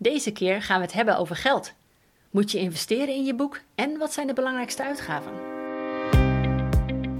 Deze 0.00 0.30
keer 0.30 0.62
gaan 0.62 0.78
we 0.78 0.84
het 0.84 0.94
hebben 0.94 1.18
over 1.18 1.36
geld. 1.36 1.72
Moet 2.30 2.50
je 2.50 2.58
investeren 2.58 3.14
in 3.14 3.24
je 3.24 3.34
boek 3.34 3.60
en 3.74 3.98
wat 3.98 4.12
zijn 4.12 4.26
de 4.26 4.32
belangrijkste 4.32 4.84
uitgaven? 4.84 5.32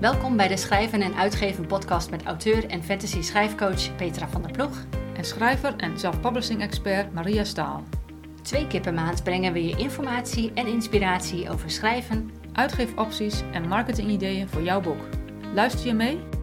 Welkom 0.00 0.36
bij 0.36 0.48
de 0.48 0.56
Schrijven 0.56 1.00
en 1.00 1.14
Uitgeven 1.14 1.66
podcast 1.66 2.10
met 2.10 2.22
auteur 2.22 2.66
en 2.66 2.82
fantasy 2.82 3.22
schrijfcoach 3.22 3.96
Petra 3.96 4.28
van 4.28 4.42
der 4.42 4.50
Ploeg. 4.50 4.84
En 5.16 5.24
schrijver 5.24 5.76
en 5.76 5.98
self-publishing 5.98 6.62
expert 6.62 7.12
Maria 7.12 7.44
Staal. 7.44 7.82
Twee 8.42 8.66
keer 8.66 8.80
per 8.80 8.94
maand 8.94 9.24
brengen 9.24 9.52
we 9.52 9.64
je 9.64 9.76
informatie 9.76 10.52
en 10.54 10.66
inspiratie 10.66 11.50
over 11.50 11.70
schrijven, 11.70 12.30
Uitgeefopties 12.52 13.42
en 13.52 13.68
marketingideeën 13.68 14.48
voor 14.48 14.62
jouw 14.62 14.80
boek. 14.80 15.00
Luister 15.54 15.86
je 15.86 15.94
mee? 15.94 16.37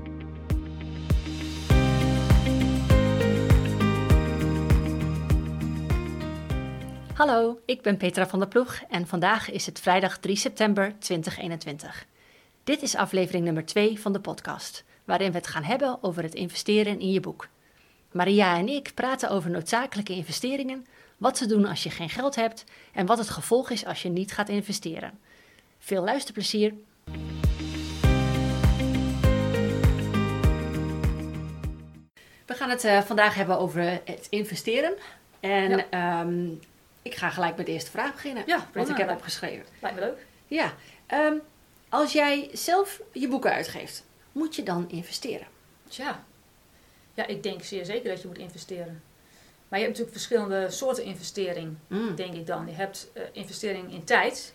Hallo, 7.15 7.59
ik 7.65 7.81
ben 7.81 7.97
Petra 7.97 8.27
van 8.27 8.39
der 8.39 8.47
Ploeg 8.47 8.81
en 8.89 9.07
vandaag 9.07 9.51
is 9.51 9.65
het 9.65 9.79
vrijdag 9.79 10.17
3 10.17 10.35
september 10.35 10.93
2021. 10.99 12.05
Dit 12.63 12.81
is 12.81 12.95
aflevering 12.95 13.43
nummer 13.45 13.65
2 13.65 13.99
van 13.99 14.13
de 14.13 14.19
podcast, 14.19 14.83
waarin 15.05 15.31
we 15.31 15.37
het 15.37 15.47
gaan 15.47 15.63
hebben 15.63 15.97
over 16.01 16.23
het 16.23 16.33
investeren 16.35 16.99
in 16.99 17.11
je 17.11 17.19
boek. 17.19 17.47
Maria 18.11 18.57
en 18.57 18.67
ik 18.67 18.91
praten 18.95 19.29
over 19.29 19.49
noodzakelijke 19.49 20.13
investeringen, 20.13 20.85
wat 21.17 21.35
te 21.37 21.45
doen 21.45 21.65
als 21.65 21.83
je 21.83 21.89
geen 21.89 22.09
geld 22.09 22.35
hebt 22.35 22.63
en 22.93 23.05
wat 23.05 23.17
het 23.17 23.29
gevolg 23.29 23.69
is 23.69 23.85
als 23.85 24.01
je 24.01 24.09
niet 24.09 24.31
gaat 24.33 24.49
investeren. 24.49 25.19
Veel 25.79 26.03
luisterplezier! 26.03 26.73
We 32.45 32.53
gaan 32.53 32.69
het 32.69 32.83
uh, 32.83 33.01
vandaag 33.01 33.35
hebben 33.35 33.59
over 33.59 33.81
het 34.05 34.27
investeren. 34.29 34.93
En 35.39 35.69
Ja. 35.69 35.85
ehm, 35.89 36.47
ik 37.05 37.15
ga 37.15 37.29
gelijk 37.29 37.57
met 37.57 37.65
de 37.65 37.71
eerste 37.71 37.91
vraag 37.91 38.13
beginnen. 38.13 38.43
Ja, 38.45 38.57
wat 38.57 38.71
prima. 38.71 38.89
ik 38.91 38.97
heb 38.97 39.09
opgeschreven. 39.09 39.65
Lijkt 39.81 39.99
me 39.99 40.03
leuk. 40.05 40.25
Ja, 40.47 40.73
ehm, 41.05 41.33
als 41.89 42.13
jij 42.13 42.49
zelf 42.53 43.01
je 43.11 43.27
boeken 43.27 43.51
uitgeeft, 43.51 44.03
moet 44.31 44.55
je 44.55 44.63
dan 44.63 44.89
investeren? 44.89 45.47
Tja. 45.87 46.23
Ja, 47.13 47.25
ik 47.27 47.43
denk 47.43 47.63
zeer 47.63 47.85
zeker 47.85 48.09
dat 48.09 48.21
je 48.21 48.27
moet 48.27 48.37
investeren. 48.37 49.03
Maar 49.67 49.79
je 49.79 49.85
hebt 49.85 49.97
natuurlijk 49.97 50.11
verschillende 50.25 50.69
soorten 50.69 51.03
investering, 51.03 51.77
Mm. 51.87 52.15
denk 52.15 52.33
ik 52.33 52.47
dan. 52.47 52.67
Je 52.67 52.73
hebt 52.73 53.07
eh, 53.13 53.23
investering 53.31 53.93
in 53.93 54.03
tijd, 54.03 54.53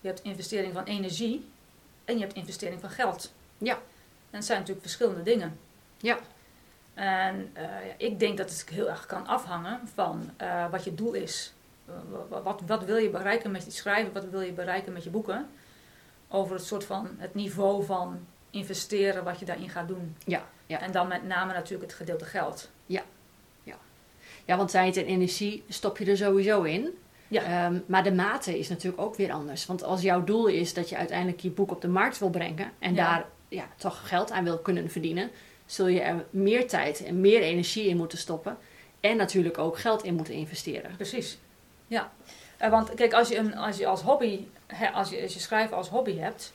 je 0.00 0.08
hebt 0.08 0.22
investering 0.22 0.72
van 0.72 0.84
energie 0.84 1.48
en 2.04 2.14
je 2.14 2.20
hebt 2.20 2.34
investering 2.36 2.80
van 2.80 2.90
geld. 2.90 3.32
Ja. 3.58 3.74
En 3.74 3.80
dat 4.40 4.44
zijn 4.44 4.58
natuurlijk 4.58 4.86
verschillende 4.86 5.22
dingen. 5.22 5.58
Ja. 5.96 6.18
En 6.94 7.50
eh, 7.52 7.64
ik 7.96 8.18
denk 8.18 8.36
dat 8.38 8.50
het 8.50 8.68
heel 8.70 8.88
erg 8.90 9.06
kan 9.06 9.26
afhangen 9.26 9.80
van 9.94 10.30
eh, 10.36 10.70
wat 10.70 10.84
je 10.84 10.94
doel 10.94 11.12
is. 11.12 11.52
Wa- 12.28 12.42
wat, 12.42 12.60
wat 12.66 12.84
wil 12.84 12.96
je 12.96 13.10
bereiken 13.10 13.50
met 13.50 13.64
je 13.64 13.70
schrijven? 13.70 14.12
Wat 14.12 14.24
wil 14.30 14.40
je 14.40 14.52
bereiken 14.52 14.92
met 14.92 15.04
je 15.04 15.10
boeken? 15.10 15.48
Over 16.28 16.54
het 16.56 16.64
soort 16.64 16.84
van 16.84 17.08
het 17.18 17.34
niveau 17.34 17.84
van 17.84 18.26
investeren 18.50 19.24
wat 19.24 19.38
je 19.38 19.44
daarin 19.44 19.68
gaat 19.68 19.88
doen. 19.88 20.16
Ja, 20.24 20.44
ja. 20.66 20.80
En 20.80 20.92
dan 20.92 21.08
met 21.08 21.26
name 21.26 21.52
natuurlijk 21.52 21.90
het 21.90 21.98
gedeelte 21.98 22.24
geld. 22.24 22.70
Ja, 24.46 24.56
want 24.56 24.70
tijd 24.70 24.96
en 24.96 25.04
energie 25.06 25.64
stop 25.68 25.98
je 25.98 26.04
er 26.04 26.16
sowieso 26.16 26.62
in. 26.62 26.98
Ja. 27.28 27.42
Ehm, 27.42 27.78
maar 27.86 28.02
de 28.02 28.12
mate 28.12 28.58
is 28.58 28.68
natuurlijk 28.68 29.02
ook 29.02 29.16
weer 29.16 29.32
anders. 29.32 29.66
Want 29.66 29.82
als 29.82 30.02
jouw 30.02 30.24
doel 30.24 30.46
is 30.46 30.74
dat 30.74 30.88
je 30.88 30.96
uiteindelijk 30.96 31.40
je 31.40 31.50
boek 31.50 31.70
op 31.70 31.80
de 31.80 31.88
markt 31.88 32.18
wil 32.18 32.30
brengen 32.30 32.70
en 32.78 32.94
Ja. 32.94 33.04
daar 33.04 33.26
ja, 33.48 33.68
toch 33.76 34.08
geld 34.08 34.30
aan 34.30 34.44
wil 34.44 34.58
kunnen 34.58 34.90
verdienen, 34.90 35.30
zul 35.66 35.86
je 35.86 36.00
er 36.00 36.24
meer 36.30 36.68
tijd 36.68 37.04
en 37.04 37.20
meer 37.20 37.40
energie 37.40 37.88
in 37.88 37.96
moeten 37.96 38.18
stoppen. 38.18 38.58
En 39.00 39.16
natuurlijk 39.16 39.58
ook 39.58 39.78
geld 39.78 40.02
in 40.02 40.14
moeten 40.14 40.34
investeren. 40.34 40.96
Precies. 40.96 41.38
Ja. 41.86 42.12
Eh, 42.56 42.70
want 42.70 42.94
kijk, 42.94 43.12
als 43.12 43.28
je, 43.28 43.36
een, 43.36 43.56
als 43.56 43.76
je 43.76 43.86
als 43.86 44.02
hobby, 44.02 44.46
hè, 44.66 44.90
als 44.90 45.10
je, 45.10 45.22
als 45.22 45.34
je 45.34 45.40
schrijven 45.40 45.76
als 45.76 45.88
hobby 45.88 46.16
hebt, 46.16 46.52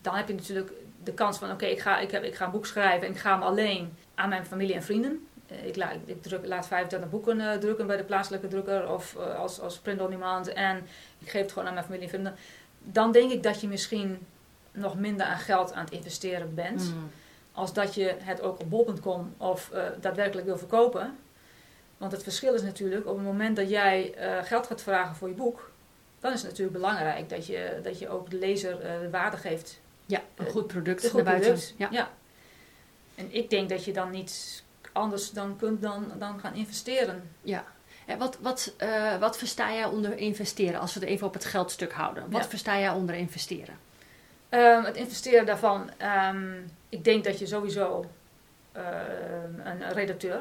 dan 0.00 0.14
heb 0.14 0.28
je 0.28 0.34
natuurlijk 0.34 0.72
de 1.04 1.12
kans 1.12 1.38
van: 1.38 1.50
oké, 1.50 1.66
ik, 1.66 1.80
ga, 1.80 1.98
ik, 1.98 2.10
heb, 2.10 2.22
ik 2.22 2.34
ga 2.34 2.44
een 2.44 2.50
boek 2.50 2.66
schrijven 2.66 3.06
en 3.06 3.12
ik 3.12 3.18
ga 3.18 3.32
hem 3.32 3.42
alleen 3.42 3.96
aan 4.14 4.28
mijn 4.28 4.46
familie 4.46 4.74
en 4.74 4.82
vrienden. 4.82 5.26
Eh, 5.46 5.66
Ik, 5.66 5.76
laat, 5.76 5.94
ik 6.04 6.22
druk, 6.22 6.46
laat 6.46 6.66
25 6.66 7.10
boeken 7.10 7.40
eh, 7.40 7.58
drukken 7.58 7.86
bij 7.86 7.96
de 7.96 8.04
plaatselijke 8.04 8.48
drukker 8.48 8.92
of 8.92 9.16
als, 9.16 9.60
als 9.60 9.78
print 9.78 10.00
on 10.00 10.10
demand 10.10 10.52
en 10.52 10.86
ik 11.18 11.30
geef 11.30 11.42
het 11.42 11.52
gewoon 11.52 11.68
aan 11.68 11.74
mijn 11.74 11.86
familie 11.86 12.04
en 12.04 12.12
vrienden. 12.12 12.34
Dan 12.78 13.12
denk 13.12 13.32
ik 13.32 13.42
dat 13.42 13.60
je 13.60 13.68
misschien 13.68 14.26
nog 14.72 14.98
minder 14.98 15.26
aan 15.26 15.38
geld 15.38 15.72
aan 15.72 15.84
het 15.84 15.92
investeren 15.92 16.54
bent. 16.54 16.94
Mm. 16.94 17.10
als 17.52 17.72
dat 17.72 17.94
je 17.94 18.14
het 18.18 18.40
ook 18.40 18.60
op 18.60 18.70
bol.com 18.70 19.34
of 19.36 19.70
daadwerkelijk 20.00 20.46
wil 20.46 20.58
verkopen. 20.58 21.16
Want 21.98 22.12
het 22.12 22.22
verschil 22.22 22.54
is 22.54 22.62
natuurlijk, 22.62 23.06
op 23.06 23.16
het 23.16 23.24
moment 23.24 23.56
dat 23.56 23.68
jij 23.70 24.14
eh, 24.14 24.44
geld 24.44 24.66
gaat 24.66 24.82
vragen 24.82 25.16
voor 25.16 25.28
je 25.28 25.34
boek, 25.34 25.70
dan 26.20 26.32
is 26.32 26.40
het 26.42 26.50
natuurlijk 26.50 26.78
belangrijk 26.78 27.28
dat 27.28 27.46
je, 27.46 27.80
dat 27.82 27.98
je 27.98 28.08
ook 28.08 28.30
de 28.30 28.38
lezer 28.38 28.80
eh, 28.80 29.00
de 29.00 29.10
waarde 29.10 29.36
geeft. 29.36 29.80
Ja, 30.06 30.20
een 30.34 30.46
goed 30.46 30.66
product 30.66 30.98
Een 30.98 31.02
naar 31.02 31.12
goed 31.12 31.24
buiten. 31.24 31.52
product. 31.52 31.74
Ja. 31.76 31.88
Ja. 31.90 32.10
En 33.14 33.34
ik 33.34 33.50
denk 33.50 33.68
dat 33.68 33.84
je 33.84 33.92
dan 33.92 34.10
niet 34.10 34.62
anders 34.92 35.30
dan 35.30 35.56
kunt 35.56 35.82
dan, 35.82 36.12
dan 36.18 36.40
gaan 36.40 36.54
investeren. 36.54 37.22
Ja. 37.42 37.64
En 38.06 38.18
wat, 38.18 38.38
wat, 38.40 38.74
eh, 38.76 39.16
wat 39.18 39.38
versta 39.38 39.72
jij 39.72 39.84
onder 39.84 40.16
investeren? 40.16 40.80
Als 40.80 40.94
we 40.94 41.00
het 41.00 41.08
even 41.08 41.26
op 41.26 41.34
het 41.34 41.44
geldstuk 41.44 41.92
houden. 41.92 42.30
Wat 42.30 42.42
Ja. 42.42 42.48
versta 42.48 42.78
jij 42.78 42.90
onder 42.90 43.14
investeren? 43.14 43.78
Ehm, 44.48 44.82
het 44.84 44.96
investeren 44.96 45.46
daarvan, 45.46 45.90
ehm, 45.96 46.52
ik 46.88 47.04
denk 47.04 47.24
dat 47.24 47.38
je 47.38 47.46
sowieso 47.46 48.04
ehm, 48.72 49.60
een 49.64 49.92
redacteur, 49.92 50.40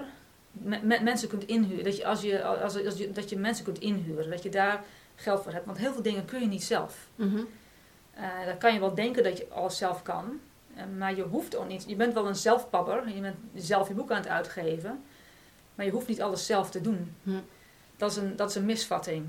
me- 0.62 0.80
me- 0.84 1.00
mensen 1.04 1.30
kunt 1.30 1.46
inhuren. 1.46 1.84
Dat 1.84 1.98
je, 1.98 2.06
als 2.06 2.22
je, 2.22 2.44
als, 2.44 2.86
als 2.86 2.98
je, 2.98 3.12
dat 3.12 3.30
je 3.30 3.38
mensen 3.38 3.66
kunt 3.66 3.80
inhuren, 3.80 4.30
dat 4.30 4.44
je 4.44 4.50
daar 4.50 4.84
geld 5.16 5.44
voor 5.44 5.52
hebt. 5.52 5.66
Want 5.66 5.78
heel 5.78 5.94
veel 5.94 6.02
dingen 6.02 6.26
kun 6.26 6.40
je 6.40 6.48
niet 6.48 6.64
zelf. 6.64 7.08
Eh 8.14 8.46
dan 8.46 8.58
kan 8.58 8.74
je 8.74 8.80
wel 8.80 8.96
denken 8.96 9.24
dat 9.24 9.38
je 9.38 9.48
alles 9.50 9.78
zelf 9.78 10.02
kan, 10.02 10.40
eh, 10.76 10.84
maar 10.98 11.16
je 11.16 11.22
hoeft 11.24 11.56
ook 11.56 11.68
niet. 11.68 11.84
Je 11.88 11.96
bent 11.96 12.14
wel 12.14 12.28
een 12.28 12.36
zelfpapper, 12.36 13.10
je 13.10 13.22
bent 13.22 13.36
zelf 13.56 13.88
je 13.88 13.94
boek 13.94 14.12
aan 14.12 14.18
het 14.18 14.28
uitgeven, 14.28 15.04
maar 15.76 15.86
je 15.86 15.92
hoeft 15.92 16.08
niet 16.08 16.22
alles 16.22 16.46
zelf 16.46 16.70
te 16.72 16.82
doen. 16.82 17.16
Hm. 17.24 17.32
Dat, 17.98 18.12
is 18.12 18.18
een, 18.18 18.36
dat 18.36 18.50
is 18.50 18.56
een 18.56 18.66
misvatting. 18.66 19.26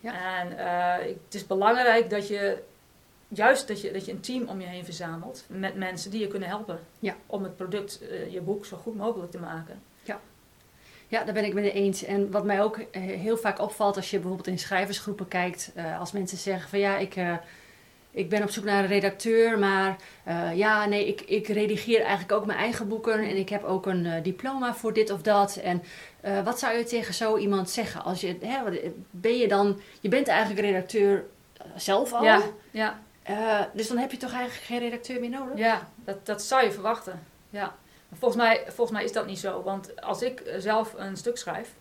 Ja. 0.00 0.38
En 0.40 0.58
eh, 0.58 1.06
het 1.24 1.34
is 1.34 1.46
belangrijk 1.46 2.10
dat 2.10 2.28
je 2.28 2.62
juist 3.28 3.68
dat 3.68 3.80
je, 3.80 3.92
dat 3.92 4.04
je 4.04 4.12
een 4.12 4.20
team 4.20 4.48
om 4.48 4.60
je 4.60 4.66
heen 4.66 4.84
verzamelt 4.84 5.44
met 5.46 5.74
mensen 5.74 6.10
die 6.10 6.20
je 6.20 6.26
kunnen 6.28 6.48
helpen 6.48 6.78
Ja. 6.98 7.14
om 7.26 7.42
het 7.42 7.56
product, 7.56 8.00
je 8.30 8.40
boek, 8.40 8.64
zo 8.66 8.76
goed 8.76 8.96
mogelijk 8.96 9.30
te 9.30 9.38
maken. 9.38 9.82
Ja, 11.10 11.24
daar 11.24 11.34
ben 11.34 11.44
ik 11.44 11.54
met 11.54 11.64
je 11.64 11.72
eens. 11.72 12.04
En 12.04 12.30
wat 12.30 12.44
mij 12.44 12.62
ook 12.62 12.78
eh, 12.78 13.02
heel 13.02 13.36
vaak 13.36 13.60
opvalt 13.60 13.96
als 13.96 14.10
je 14.10 14.18
bijvoorbeeld 14.18 14.46
in 14.46 14.58
schrijversgroepen 14.58 15.28
kijkt, 15.28 15.70
eh, 15.74 15.98
als 15.98 16.12
mensen 16.12 16.38
zeggen 16.38 16.68
van 16.68 16.78
ja, 16.78 16.96
ik, 16.96 17.16
eh, 17.16 17.34
ik 18.10 18.28
ben 18.28 18.42
op 18.42 18.50
zoek 18.50 18.64
naar 18.64 18.82
een 18.82 18.88
redacteur, 18.88 19.58
maar 19.58 19.96
ja, 20.54 20.86
nee, 20.86 21.06
ik, 21.06 21.20
ik 21.20 21.46
redigeer 21.46 22.00
eigenlijk 22.00 22.32
ook 22.32 22.46
mijn 22.46 22.58
eigen 22.58 22.88
boeken 22.88 23.18
en 23.18 23.36
ik 23.36 23.48
heb 23.48 23.64
ook 23.64 23.86
een 23.86 24.22
diploma 24.22 24.74
voor 24.74 24.92
dit 24.92 25.10
of 25.10 25.22
dat. 25.22 25.56
En 25.56 25.82
wat 26.44 26.58
zou 26.58 26.76
je 26.76 26.84
tegen 26.84 27.14
zo 27.14 27.36
iemand 27.36 27.70
zeggen? 27.70 28.04
Als 28.04 28.20
je, 28.20 28.36
hè, 28.40 28.58
ben 29.10 29.36
je 29.36 29.48
dan, 29.48 29.80
je 30.00 30.08
bent 30.08 30.28
eigenlijk 30.28 30.60
redacteur 30.60 31.24
zelf 31.76 32.12
al, 32.12 32.24
Ja, 32.24 32.42
ja, 32.70 33.00
dus 33.72 33.88
dan 33.88 33.98
heb 33.98 34.10
je 34.10 34.16
toch 34.16 34.32
eigenlijk 34.32 34.64
geen 34.64 34.78
redacteur 34.78 35.20
meer 35.20 35.30
nodig? 35.30 35.58
ja 35.58 35.88
dat, 36.04 36.26
dat 36.26 36.42
zou 36.42 36.64
je 36.64 36.72
verwachten. 36.72 37.22
Ja. 37.50 37.74
Volgens, 38.18 38.42
mij, 38.42 38.62
volgens 38.66 38.90
mij 38.90 39.04
is 39.04 39.12
dat 39.12 39.26
niet 39.26 39.38
zo, 39.38 39.62
want 39.62 40.00
als 40.00 40.22
ik 40.22 40.40
eh, 40.40 40.58
zelf 40.58 40.94
een 40.96 41.16
stuk 41.16 41.36
schrijf, 41.36 41.74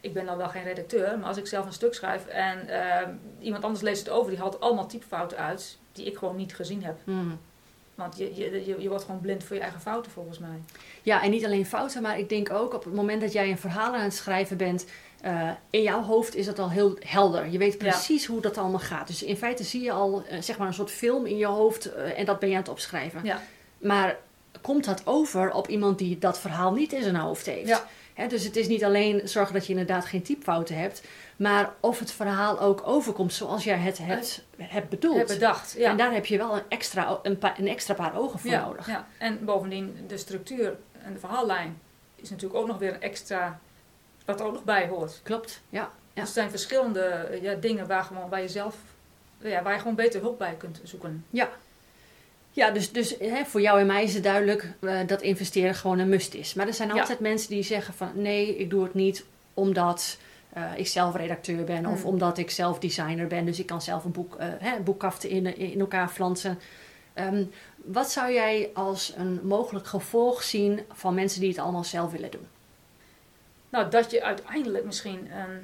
ik 0.00 0.12
ben 0.12 0.26
dan 0.26 0.36
wel 0.36 0.48
geen 0.48 0.62
redacteur, 0.62 1.18
maar 1.18 1.28
als 1.28 1.36
ik 1.36 1.46
zelf 1.46 1.66
een 1.66 1.72
stuk 1.72 1.94
schrijf 1.94 2.26
en 2.26 2.68
eh, 2.68 3.08
iemand 3.40 3.64
anders 3.64 3.82
leest 3.82 4.06
het 4.06 4.14
over, 4.14 4.30
die 4.30 4.40
haalt 4.40 4.60
allemaal 4.60 4.86
typfouten 4.86 5.38
uit 5.38 5.78
die 5.92 6.06
ik 6.06 6.16
gewoon 6.16 6.36
niet 6.36 6.54
gezien 6.54 6.84
heb. 6.84 6.96
Hmm. 7.04 7.40
Want 7.94 8.18
je, 8.18 8.34
je, 8.34 8.66
je, 8.66 8.80
je 8.80 8.88
wordt 8.88 9.04
gewoon 9.04 9.20
blind 9.20 9.44
voor 9.44 9.56
je 9.56 9.62
eigen 9.62 9.80
fouten 9.80 10.12
volgens 10.12 10.38
mij. 10.38 10.62
Ja, 11.02 11.22
en 11.22 11.30
niet 11.30 11.44
alleen 11.44 11.66
fouten, 11.66 12.02
maar 12.02 12.18
ik 12.18 12.28
denk 12.28 12.50
ook 12.50 12.74
op 12.74 12.84
het 12.84 12.94
moment 12.94 13.20
dat 13.20 13.32
jij 13.32 13.50
een 13.50 13.58
verhaal 13.58 13.94
aan 13.94 14.00
het 14.00 14.14
schrijven 14.14 14.56
bent, 14.56 14.86
eh, 15.20 15.50
in 15.70 15.82
jouw 15.82 16.02
hoofd 16.02 16.34
is 16.34 16.46
dat 16.46 16.58
al 16.58 16.70
heel 16.70 16.96
helder. 17.00 17.46
Je 17.46 17.58
weet 17.58 17.78
precies 17.78 18.26
hoe 18.26 18.40
dat 18.40 18.58
allemaal 18.58 18.80
gaat. 18.80 19.06
Dus 19.06 19.22
in 19.22 19.36
feite 19.36 19.64
zie 19.64 19.82
je 19.82 19.92
al 19.92 20.24
zeg 20.40 20.58
maar 20.58 20.66
een 20.66 20.74
soort 20.74 20.90
film 20.90 21.26
in 21.26 21.36
je 21.36 21.46
hoofd 21.46 21.94
en 21.94 22.24
dat 22.24 22.38
ben 22.38 22.48
je 22.48 22.54
aan 22.54 22.60
het 22.60 22.70
opschrijven. 22.70 23.20
Ja. 23.24 23.42
Maar 23.78 24.18
komt 24.60 24.84
dat 24.84 25.02
over 25.04 25.52
op 25.52 25.68
iemand 25.68 25.98
die 25.98 26.18
dat 26.18 26.38
verhaal 26.38 26.72
niet 26.72 26.92
in 26.92 27.02
zijn 27.02 27.16
hoofd 27.16 27.46
heeft? 27.46 27.68
Ja. 27.68 28.26
Dus 28.28 28.44
het 28.44 28.56
is 28.56 28.68
niet 28.68 28.84
alleen 28.84 29.28
zorgen 29.28 29.54
dat 29.54 29.66
je 29.66 29.72
inderdaad 29.72 30.04
geen 30.04 30.22
typfouten 30.22 30.76
hebt, 30.78 31.02
maar 31.36 31.72
of 31.80 31.98
het 31.98 32.12
verhaal 32.12 32.60
ook 32.60 32.82
overkomt 32.86 33.32
zoals 33.32 33.64
jij 33.64 33.78
het 33.78 33.98
hebt, 33.98 34.44
hebt 34.56 34.88
bedoeld. 34.88 35.16
Heb 35.16 35.26
bedacht. 35.26 35.74
Ja. 35.78 35.90
En 35.90 35.96
daar 35.96 36.12
heb 36.12 36.26
je 36.26 36.38
wel 36.38 36.54
een 36.56 36.62
extra, 36.68 37.18
een, 37.22 37.38
pa- 37.38 37.58
een 37.58 37.68
extra 37.68 37.94
paar 37.94 38.18
ogen 38.18 38.38
voor 38.38 38.50
ja, 38.50 38.64
nodig. 38.66 38.86
ja. 38.86 39.06
En 39.18 39.44
bovendien, 39.44 40.04
de 40.06 40.16
structuur 40.16 40.76
en 41.02 41.12
de 41.12 41.18
verhaallijn 41.18 41.80
is 42.14 42.30
natuurlijk 42.30 42.60
ook 42.60 42.66
nog 42.66 42.78
weer 42.78 42.94
een 42.94 43.00
extra, 43.00 43.60
wat 44.24 44.40
er 44.40 44.46
ook 44.46 44.52
nog 44.52 44.64
bij 44.64 44.88
hoort. 44.88 45.20
Klopt, 45.22 45.60
ja. 45.68 45.80
Ja. 45.80 45.90
Dus 46.20 46.22
er 46.28 46.34
zijn 46.34 46.50
verschillende 46.50 47.38
ja, 47.42 47.54
dingen 47.54 47.86
waar, 47.86 48.04
gewoon, 48.04 48.28
waar, 48.28 48.42
je 48.42 48.48
zelf, 48.48 48.76
ja, 49.38 49.62
waar 49.62 49.72
je 49.72 49.78
gewoon 49.78 49.94
beter 49.94 50.20
hulp 50.20 50.38
bij 50.38 50.54
kunt 50.58 50.80
zoeken. 50.82 51.24
Ja, 51.30 51.48
dus, 52.54 52.92
dus 52.92 53.16
hè, 53.18 53.44
voor 53.44 53.60
jou 53.60 53.80
en 53.80 53.86
mij 53.86 54.02
is 54.02 54.14
het 54.14 54.22
duidelijk 54.22 54.72
eh, 54.80 54.98
dat 55.06 55.22
investeren 55.22 55.74
gewoon 55.74 55.98
een 55.98 56.08
must 56.08 56.34
is. 56.34 56.54
Maar 56.54 56.66
er 56.66 56.74
zijn 56.74 56.88
Ja. 56.94 57.00
altijd 57.00 57.20
mensen 57.20 57.50
die 57.50 57.62
zeggen 57.62 57.94
van 57.94 58.10
nee, 58.14 58.56
ik 58.56 58.70
doe 58.70 58.82
het 58.82 58.94
niet 58.94 59.24
omdat 59.54 60.18
uh, 60.56 60.70
ik 60.76 60.86
zelf 60.86 61.14
redacteur 61.14 61.64
ben 61.64 61.86
of 61.86 62.00
Mm. 62.00 62.08
omdat 62.08 62.38
ik 62.38 62.50
zelf 62.50 62.78
designer 62.78 63.26
ben. 63.26 63.44
Dus 63.44 63.58
ik 63.58 63.66
kan 63.66 63.82
zelf 63.82 64.04
een, 64.04 64.12
boek, 64.12 64.34
uh, 64.34 64.46
hè, 64.58 64.76
in, 65.28 65.56
in 65.56 65.80
elkaar 65.80 66.08
flansen. 66.08 66.58
Um, 67.14 67.50
wat 67.76 68.10
zou 68.10 68.32
jij 68.32 68.70
als 68.74 69.12
een 69.16 69.40
mogelijk 69.42 69.86
gevolg 69.86 70.42
zien 70.42 70.80
van 70.92 71.14
mensen 71.14 71.40
die 71.40 71.48
het 71.48 71.58
allemaal 71.58 71.84
zelf 71.84 72.12
willen 72.12 72.30
doen? 72.30 72.46
Nou, 73.68 73.90
dat 73.90 74.10
je 74.10 74.22
uiteindelijk 74.22 74.84
misschien 74.84 75.18
een, 75.18 75.62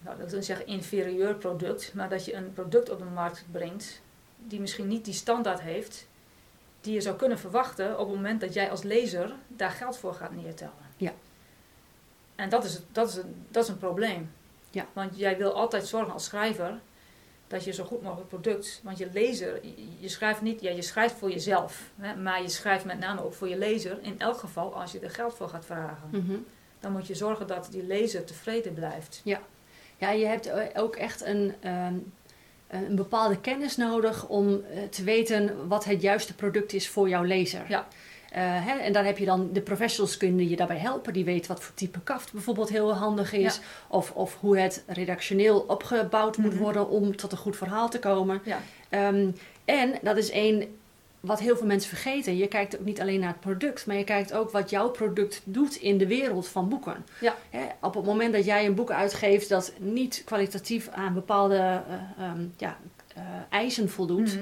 nou, 0.00 0.18
dat 0.18 0.30
wil 0.30 0.42
zeggen 0.42 0.66
inferieur 0.66 1.34
product, 1.34 1.94
maar 1.94 2.08
dat 2.08 2.24
je 2.24 2.34
een 2.34 2.52
product 2.52 2.90
op 2.90 2.98
de 2.98 3.04
markt 3.04 3.44
brengt 3.50 4.00
die 4.36 4.60
misschien 4.60 4.88
niet 4.88 5.04
die 5.04 5.14
standaard 5.14 5.60
heeft 5.60 6.06
die 6.82 6.94
je 6.94 7.00
zou 7.00 7.16
kunnen 7.16 7.38
verwachten 7.38 7.98
op 7.98 8.06
het 8.06 8.16
moment 8.16 8.40
dat 8.40 8.54
jij 8.54 8.70
als 8.70 8.82
lezer 8.82 9.34
daar 9.48 9.70
geld 9.70 9.96
voor 9.96 10.14
gaat 10.14 10.32
neertellen. 10.32 10.72
Ja. 10.96 11.12
En 12.34 12.48
dat 12.48 12.64
is, 12.64 12.80
dat 12.92 13.08
is, 13.08 13.16
een, 13.16 13.46
dat 13.48 13.62
is 13.64 13.68
een 13.68 13.78
probleem. 13.78 14.32
Ja. 14.70 14.86
Want 14.92 15.18
jij 15.18 15.36
wil 15.36 15.52
altijd 15.52 15.86
zorgen 15.86 16.12
als 16.12 16.24
schrijver 16.24 16.80
dat 17.46 17.64
je 17.64 17.72
zo 17.72 17.84
goed 17.84 18.02
mogelijk 18.02 18.28
product, 18.28 18.80
want 18.82 18.98
je 18.98 19.08
lezer, 19.12 19.60
je, 19.98 20.08
schrijft 20.08 20.40
niet, 20.40 20.60
ja, 20.60 20.70
je 20.70 20.82
schrijft 20.82 21.14
voor 21.14 21.30
jezelf, 21.30 21.90
hè, 21.96 22.16
maar 22.16 22.42
je 22.42 22.48
schrijft 22.48 22.84
met 22.84 22.98
name 22.98 23.24
ook 23.24 23.34
voor 23.34 23.48
je 23.48 23.58
lezer, 23.58 23.98
in 24.02 24.20
elk 24.20 24.38
geval 24.38 24.74
als 24.74 24.92
je 24.92 25.00
er 25.00 25.10
geld 25.10 25.34
voor 25.34 25.48
gaat 25.48 25.64
vragen. 25.64 26.08
Mm-hmm. 26.10 26.46
Dan 26.80 26.92
moet 26.92 27.06
je 27.06 27.14
zorgen 27.14 27.46
dat 27.46 27.68
die 27.70 27.86
lezer 27.86 28.24
tevreden 28.24 28.74
blijft. 28.74 29.20
Ja, 29.24 29.40
ja 29.96 30.10
je 30.10 30.26
hebt 30.26 30.76
ook 30.76 30.96
echt 30.96 31.24
een, 31.24 31.54
um, 31.68 32.12
een 32.72 32.96
bepaalde 32.96 33.40
kennis 33.40 33.76
nodig 33.76 34.28
om 34.28 34.48
uh, 34.48 34.60
te 34.90 35.04
weten 35.04 35.68
wat 35.68 35.84
het 35.84 36.02
juiste 36.02 36.34
product 36.34 36.72
is 36.72 36.88
voor 36.88 37.08
jouw 37.08 37.22
lezer. 37.22 37.64
Ja. 37.68 37.86
Uh, 38.32 38.38
hè, 38.38 38.78
en 38.78 38.92
dan 38.92 39.04
heb 39.04 39.18
je 39.18 39.24
dan 39.24 39.48
de 39.52 39.60
professionals 39.60 40.16
kunnen 40.16 40.48
je 40.48 40.56
daarbij 40.56 40.78
helpen. 40.78 41.12
Die 41.12 41.24
weten 41.24 41.52
wat 41.52 41.62
voor 41.62 41.74
type 41.74 42.00
kaft 42.00 42.32
bijvoorbeeld 42.32 42.68
heel 42.68 42.94
handig 42.94 43.32
is. 43.32 43.54
Ja. 43.54 43.62
Of, 43.88 44.10
of 44.10 44.36
hoe 44.40 44.58
het 44.58 44.84
redactioneel 44.86 45.58
opgebouwd 45.58 46.36
moet 46.36 46.52
Mhm. 46.54 46.62
worden 46.62 46.88
om 46.88 47.16
tot 47.16 47.32
een 47.32 47.38
goed 47.38 47.56
verhaal 47.56 47.88
te 47.88 47.98
komen. 47.98 48.42
Ja. 48.44 48.58
Um, 49.08 49.34
en 49.64 49.98
dat 50.02 50.16
is 50.16 50.30
één 50.30 50.76
wat 51.22 51.40
heel 51.40 51.56
veel 51.56 51.66
mensen 51.66 51.88
vergeten. 51.88 52.36
Je 52.36 52.46
kijkt 52.46 52.78
ook 52.78 52.84
niet 52.84 53.00
alleen 53.00 53.20
naar 53.20 53.28
het 53.28 53.40
product, 53.40 53.86
maar 53.86 53.96
je 53.96 54.04
kijkt 54.04 54.32
ook 54.32 54.50
wat 54.50 54.70
jouw 54.70 54.88
product 54.90 55.40
doet 55.44 55.76
in 55.76 55.98
de 55.98 56.06
wereld 56.06 56.48
van 56.48 56.68
boeken. 56.68 57.04
Ja. 57.20 57.34
Op 57.80 57.94
het 57.94 58.04
moment 58.04 58.32
dat 58.32 58.44
jij 58.44 58.66
een 58.66 58.74
boek 58.74 58.90
uitgeeft 58.90 59.48
dat 59.48 59.72
niet 59.78 60.22
kwalitatief 60.24 60.88
aan 60.88 61.14
bepaalde 61.14 61.82
uh, 62.18 62.28
um, 62.30 62.54
ja, 62.56 62.76
uh, 63.16 63.22
eisen 63.50 63.90
voldoet, 63.90 64.38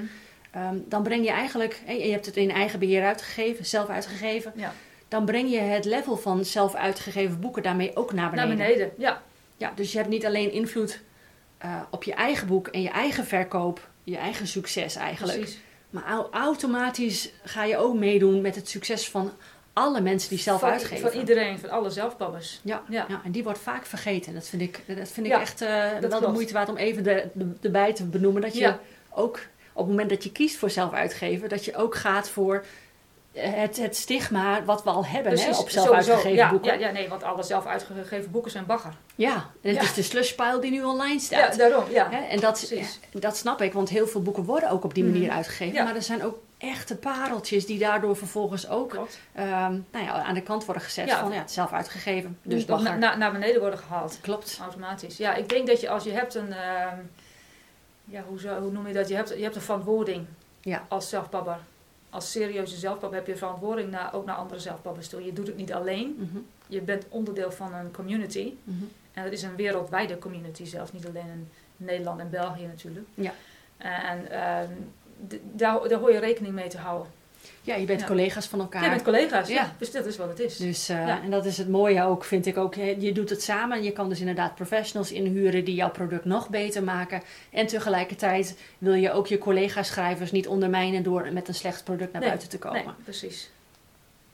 Mhm. 0.51 0.73
um, 0.73 0.85
dan 0.87 1.03
breng 1.03 1.25
je 1.25 1.31
eigenlijk, 1.31 1.81
je 1.87 2.11
hebt 2.11 2.25
het 2.25 2.37
in 2.37 2.51
eigen 2.51 2.79
beheer 2.79 3.03
uitgegeven, 3.03 3.65
zelf 3.65 3.87
uitgegeven, 3.89 4.51
Ja. 4.55 4.73
dan 5.07 5.25
breng 5.25 5.51
je 5.51 5.59
het 5.59 5.85
level 5.85 6.17
van 6.17 6.45
zelf 6.45 6.75
uitgegeven 6.75 7.39
boeken 7.39 7.63
daarmee 7.63 7.95
ook 7.95 8.13
naar 8.13 8.29
beneden. 8.29 8.57
Naar 8.57 8.67
beneden, 8.67 8.91
ja. 8.97 9.21
Ja, 9.57 9.71
dus 9.75 9.91
je 9.91 9.97
hebt 9.97 10.09
niet 10.09 10.25
alleen 10.25 10.51
invloed 10.51 11.01
uh, 11.65 11.81
op 11.89 12.03
je 12.03 12.13
eigen 12.13 12.47
boek 12.47 12.67
en 12.67 12.81
je 12.81 12.89
eigen 12.89 13.25
verkoop, 13.25 13.89
je 14.03 14.17
eigen 14.17 14.47
succes 14.47 14.95
eigenlijk. 14.95 15.37
Precies. 15.39 15.59
Maar 15.91 16.03
au- 16.05 16.27
automatisch 16.31 17.29
ga 17.43 17.63
je 17.63 17.77
ook 17.77 17.95
meedoen 17.95 18.41
met 18.41 18.55
het 18.55 18.69
succes 18.69 19.09
van 19.09 19.31
alle 19.73 20.01
mensen 20.01 20.29
die 20.29 20.39
zelf 20.39 20.59
van, 20.59 20.69
uitgeven. 20.69 21.11
Van 21.11 21.19
iedereen, 21.19 21.59
van 21.59 21.69
alle 21.69 21.89
zelfbabbers. 21.89 22.59
Ja, 22.63 22.83
Ja. 22.89 23.05
ja. 23.07 23.21
en 23.23 23.31
die 23.31 23.43
wordt 23.43 23.59
vaak 23.59 23.85
vergeten. 23.85 24.33
Dat 24.33 24.47
vind 24.47 24.61
ik, 24.61 24.81
dat 24.87 25.09
vind 25.09 25.25
ik 25.25 25.31
Ja, 25.31 25.41
echt 25.41 25.61
uh, 25.61 25.89
wel 26.09 26.19
de 26.19 26.27
moeite 26.27 26.53
waard 26.53 26.69
om 26.69 26.77
even 26.77 27.03
de, 27.03 27.27
de, 27.33 27.51
erbij 27.61 27.93
te 27.93 28.03
benoemen. 28.05 28.41
Dat 28.41 28.53
je 28.53 28.59
Ja. 28.59 28.79
ook 29.09 29.39
op 29.73 29.77
het 29.81 29.87
moment 29.87 30.09
dat 30.09 30.23
je 30.23 30.31
kiest 30.31 30.55
voor 30.57 30.69
zelf 30.69 30.93
uitgeven, 30.93 31.49
dat 31.49 31.65
je 31.65 31.75
ook 31.75 31.95
gaat 31.95 32.29
voor 32.29 32.65
het, 33.33 33.77
het 33.77 33.95
stigma 33.95 34.63
wat 34.63 34.83
we 34.83 34.89
al 34.89 35.05
hebben 35.05 35.31
hè, 35.39 35.47
op 35.49 35.69
zelf 35.69 35.69
sowieso. 35.69 35.93
uitgegeven 35.93 36.31
ja, 36.33 36.49
boeken. 36.49 36.73
Ja, 36.79 36.87
ja, 36.87 36.91
nee, 36.93 37.09
want 37.09 37.23
alle 37.23 37.43
zelf 37.43 37.65
uitgegeven 37.65 38.31
boeken 38.31 38.51
zijn 38.51 38.65
bagger. 38.65 38.93
Ja, 39.15 39.33
en 39.33 39.69
het 39.69 39.75
Ja. 39.75 39.81
is 39.81 39.93
de 39.93 40.01
slushpile 40.03 40.59
die 40.59 40.71
nu 40.71 40.83
online 40.83 41.13
Ja, 41.13 41.19
staat. 41.19 41.57
daarom, 41.57 41.83
ja. 41.89 42.09
Hè, 42.09 42.17
en 42.21 42.39
dat, 42.39 42.65
Precies. 42.67 42.99
dat 43.11 43.37
snap 43.37 43.61
ik, 43.61 43.73
want 43.73 43.89
heel 43.89 44.07
veel 44.07 44.21
boeken 44.21 44.43
worden 44.43 44.69
ook 44.69 44.83
op 44.83 44.93
die 44.93 45.03
manier 45.03 45.27
Mhm. 45.27 45.35
uitgegeven. 45.35 45.73
Ja. 45.73 45.83
Maar 45.83 45.95
er 45.95 46.01
zijn 46.01 46.23
ook 46.25 46.37
echte 46.57 46.95
pareltjes 46.97 47.65
die 47.65 47.79
daardoor 47.79 48.15
vervolgens 48.17 48.69
ook 48.69 49.07
ehm, 49.33 49.79
nou 49.91 50.05
ja, 50.05 50.23
aan 50.23 50.33
de 50.33 50.41
kant 50.41 50.65
worden 50.65 50.83
gezet 50.83 51.07
Ja. 51.07 51.19
van 51.19 51.31
ja, 51.31 51.37
het 51.39 51.51
zelf 51.51 51.71
uitgegeven. 51.71 52.39
Dus 52.43 52.65
na, 52.65 52.75
bagger. 52.75 52.97
na- 52.97 53.15
naar 53.15 53.31
beneden 53.31 53.59
worden 53.61 53.79
gehaald. 53.79 54.17
Klopt. 54.21 54.57
Automatisch. 54.61 55.17
Ja, 55.17 55.33
ik 55.35 55.49
denk 55.49 55.67
dat 55.67 55.81
je 55.81 55.89
als 55.89 56.03
je 56.03 56.11
hebt 56.11 56.35
een... 56.35 56.53
ehm, 56.53 56.95
ja, 58.05 58.23
hoe, 58.27 58.49
hoe 58.61 58.71
noem 58.71 58.87
je 58.87 58.93
dat? 58.93 59.07
Je 59.09 59.15
hebt, 59.15 59.29
je 59.29 59.43
hebt 59.43 59.55
een 59.55 59.61
verantwoording 59.61 60.25
Ja. 60.61 60.85
als 60.89 61.09
zelfpabber. 61.09 61.57
Als 62.11 62.31
serieuze 62.31 62.75
zelfpabber 62.77 63.17
heb 63.19 63.27
je 63.27 63.35
verantwoording 63.35 63.91
naar, 63.91 64.13
ook 64.13 64.25
naar 64.25 64.35
andere 64.35 64.59
zelfpabbers 64.59 65.07
toe. 65.07 65.25
Je 65.25 65.33
doet 65.33 65.47
het 65.47 65.55
niet 65.57 65.73
alleen. 65.73 66.15
Mhm, 66.19 66.37
Je 66.67 66.81
bent 66.81 67.05
onderdeel 67.09 67.51
van 67.51 67.73
een 67.73 67.91
community. 67.91 68.53
mhm. 68.63 68.83
En 69.13 69.23
dat 69.23 69.33
is 69.33 69.43
een 69.43 69.55
wereldwijde 69.55 70.17
community 70.17 70.65
zelfs, 70.65 70.91
niet 70.91 71.07
alleen 71.07 71.25
in 71.27 71.49
Nederland 71.77 72.19
en 72.19 72.29
België 72.29 72.65
natuurlijk. 72.65 73.05
Ja. 73.13 73.33
En 73.77 74.31
ehm, 74.31 74.71
daar, 75.51 75.87
daar 75.87 75.99
hoor 75.99 76.11
je 76.11 76.19
rekening 76.19 76.53
mee 76.53 76.67
te 76.69 76.77
houden. 76.77 77.11
Ja, 77.61 77.75
je 77.75 77.85
bent 77.85 77.99
Ja. 77.99 78.05
collega's 78.07 78.45
van 78.47 78.59
elkaar. 78.59 78.83
Ja, 78.83 78.89
met 78.89 79.01
collega's, 79.03 79.47
ja. 79.47 79.53
Ja. 79.55 79.75
Dus 79.77 79.91
dat 79.91 80.05
is 80.05 80.17
wat 80.17 80.27
het 80.29 80.39
is. 80.39 80.57
Dus, 80.57 80.87
Ja. 80.87 81.21
En 81.23 81.31
dat 81.31 81.45
is 81.45 81.57
het 81.57 81.69
mooie 81.69 82.03
ook, 82.03 82.23
vind 82.23 82.45
ik 82.45 82.57
ook. 82.57 82.75
Je 82.75 83.11
doet 83.13 83.29
het 83.29 83.41
samen. 83.41 83.77
en 83.77 83.83
Je 83.83 83.91
kan 83.91 84.09
dus 84.09 84.19
inderdaad 84.19 84.55
professionals 84.55 85.11
inhuren 85.11 85.65
die 85.65 85.75
jouw 85.75 85.89
product 85.91 86.25
nog 86.25 86.49
beter 86.49 86.83
maken. 86.83 87.21
En 87.51 87.67
tegelijkertijd 87.67 88.57
wil 88.77 88.93
je 88.93 89.11
ook 89.11 89.27
je 89.27 89.37
collega-schrijvers 89.37 90.31
niet 90.31 90.47
ondermijnen 90.47 91.03
door 91.03 91.33
met 91.33 91.47
een 91.47 91.53
slecht 91.53 91.83
product 91.83 92.11
naar 92.11 92.21
Nee, 92.21 92.29
buiten 92.29 92.49
te 92.49 92.57
komen. 92.57 92.83
Nee, 92.85 92.93
precies. 93.03 93.49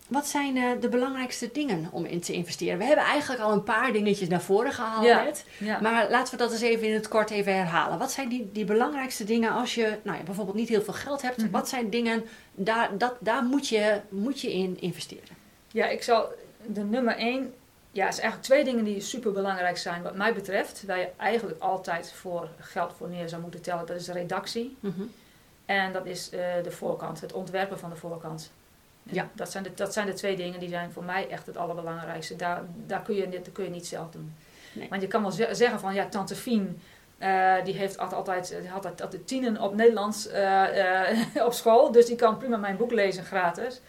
Wat 0.07 0.27
zijn 0.27 0.57
eh, 0.57 0.63
de 0.81 0.89
belangrijkste 0.89 1.49
dingen 1.53 1.87
om 1.91 2.05
in 2.05 2.19
te 2.21 2.33
investeren? 2.33 2.77
We 2.77 2.83
hebben 2.83 3.05
eigenlijk 3.05 3.41
al 3.41 3.51
een 3.51 3.63
paar 3.63 3.91
dingetjes 3.91 4.27
naar 4.27 4.41
voren 4.41 4.71
gehaald 4.71 5.05
Ja. 5.05 5.23
net. 5.23 5.45
Ja. 5.57 5.79
Maar 5.81 6.09
laten 6.09 6.31
we 6.31 6.37
dat 6.37 6.51
eens 6.51 6.61
even 6.61 6.87
in 6.87 6.93
het 6.93 7.07
kort 7.07 7.29
even 7.29 7.55
herhalen. 7.55 7.97
Wat 7.99 8.11
zijn 8.11 8.29
die, 8.29 8.49
die 8.53 8.65
belangrijkste 8.65 9.23
dingen 9.23 9.51
als 9.51 9.75
je 9.75 9.97
nou 10.03 10.17
ja, 10.17 10.23
bijvoorbeeld 10.23 10.55
niet 10.57 10.69
heel 10.69 10.81
veel 10.81 10.93
geld 10.93 11.21
hebt? 11.21 11.37
Mhm. 11.37 11.51
Wat 11.51 11.69
zijn 11.69 11.89
dingen, 11.89 12.23
daar, 12.55 12.97
dat, 12.97 13.15
daar 13.19 13.43
moet, 13.43 13.67
je, 13.67 13.99
moet 14.09 14.41
je 14.41 14.53
in 14.53 14.77
investeren? 14.81 15.35
ja, 15.71 15.87
ik 15.87 16.03
zal 16.03 16.25
de 16.65 16.83
nummer 16.83 17.15
één. 17.15 17.53
Ja, 17.91 18.11
zijn 18.11 18.21
eigenlijk 18.23 18.43
twee 18.43 18.63
dingen 18.63 18.83
die 18.83 19.01
super 19.01 19.31
belangrijk 19.31 19.77
zijn, 19.77 20.01
wat 20.01 20.15
mij 20.15 20.33
betreft. 20.33 20.83
Waar 20.85 20.99
je 20.99 21.09
eigenlijk 21.17 21.61
altijd 21.61 22.11
voor 22.11 22.49
geld 22.59 22.93
voor 22.97 23.09
neer 23.09 23.29
zou 23.29 23.41
moeten 23.41 23.61
tellen. 23.61 23.85
Dat 23.85 23.95
is 23.95 24.05
de 24.05 24.11
redactie. 24.13 24.77
Mhm. 24.79 25.01
En 25.65 25.93
dat 25.93 26.05
is 26.05 26.29
eh, 26.29 26.39
de 26.63 26.71
voorkant, 26.71 27.21
het 27.21 27.33
ontwerpen 27.33 27.79
van 27.79 27.89
de 27.89 27.95
voorkant. 27.95 28.51
Ja. 29.11 29.29
Dat 29.33 29.51
zijn, 29.51 29.63
de, 29.63 29.71
dat 29.75 29.93
zijn 29.93 30.05
de 30.07 30.13
twee 30.13 30.35
dingen 30.35 30.59
die 30.59 30.69
zijn 30.69 30.91
voor 30.91 31.03
mij 31.03 31.29
echt 31.29 31.45
het 31.45 31.57
allerbelangrijkste. 31.57 32.35
Daar, 32.35 32.61
daar 32.85 33.01
kun 33.01 33.15
je, 33.15 33.29
dat 33.29 33.51
kun 33.51 33.63
je 33.63 33.69
niet 33.69 33.87
zelf 33.87 34.09
doen. 34.11 34.33
Nee. 34.73 34.87
Want 34.89 35.01
je 35.01 35.07
kan 35.07 35.21
wel 35.21 35.31
ze- 35.31 35.49
zeggen 35.51 35.79
van, 35.79 35.93
ja, 35.93 36.07
tante 36.07 36.35
Fien, 36.35 36.81
eh, 37.17 37.53
die 37.63 37.73
heeft 37.73 37.97
altijd, 37.97 38.55
die 38.61 38.69
had 38.69 38.85
altijd, 39.01 39.27
tienen 39.27 39.61
op 39.61 39.75
Nederlands 39.75 40.27
eh, 40.27 41.09
eh, 41.09 41.45
op 41.47 41.53
school. 41.53 41.91
Dus 41.91 42.05
die 42.05 42.15
kan 42.15 42.37
prima 42.37 42.57
mijn 42.57 42.77
boek 42.77 42.91
lezen 42.91 43.23
gratis. 43.25 43.81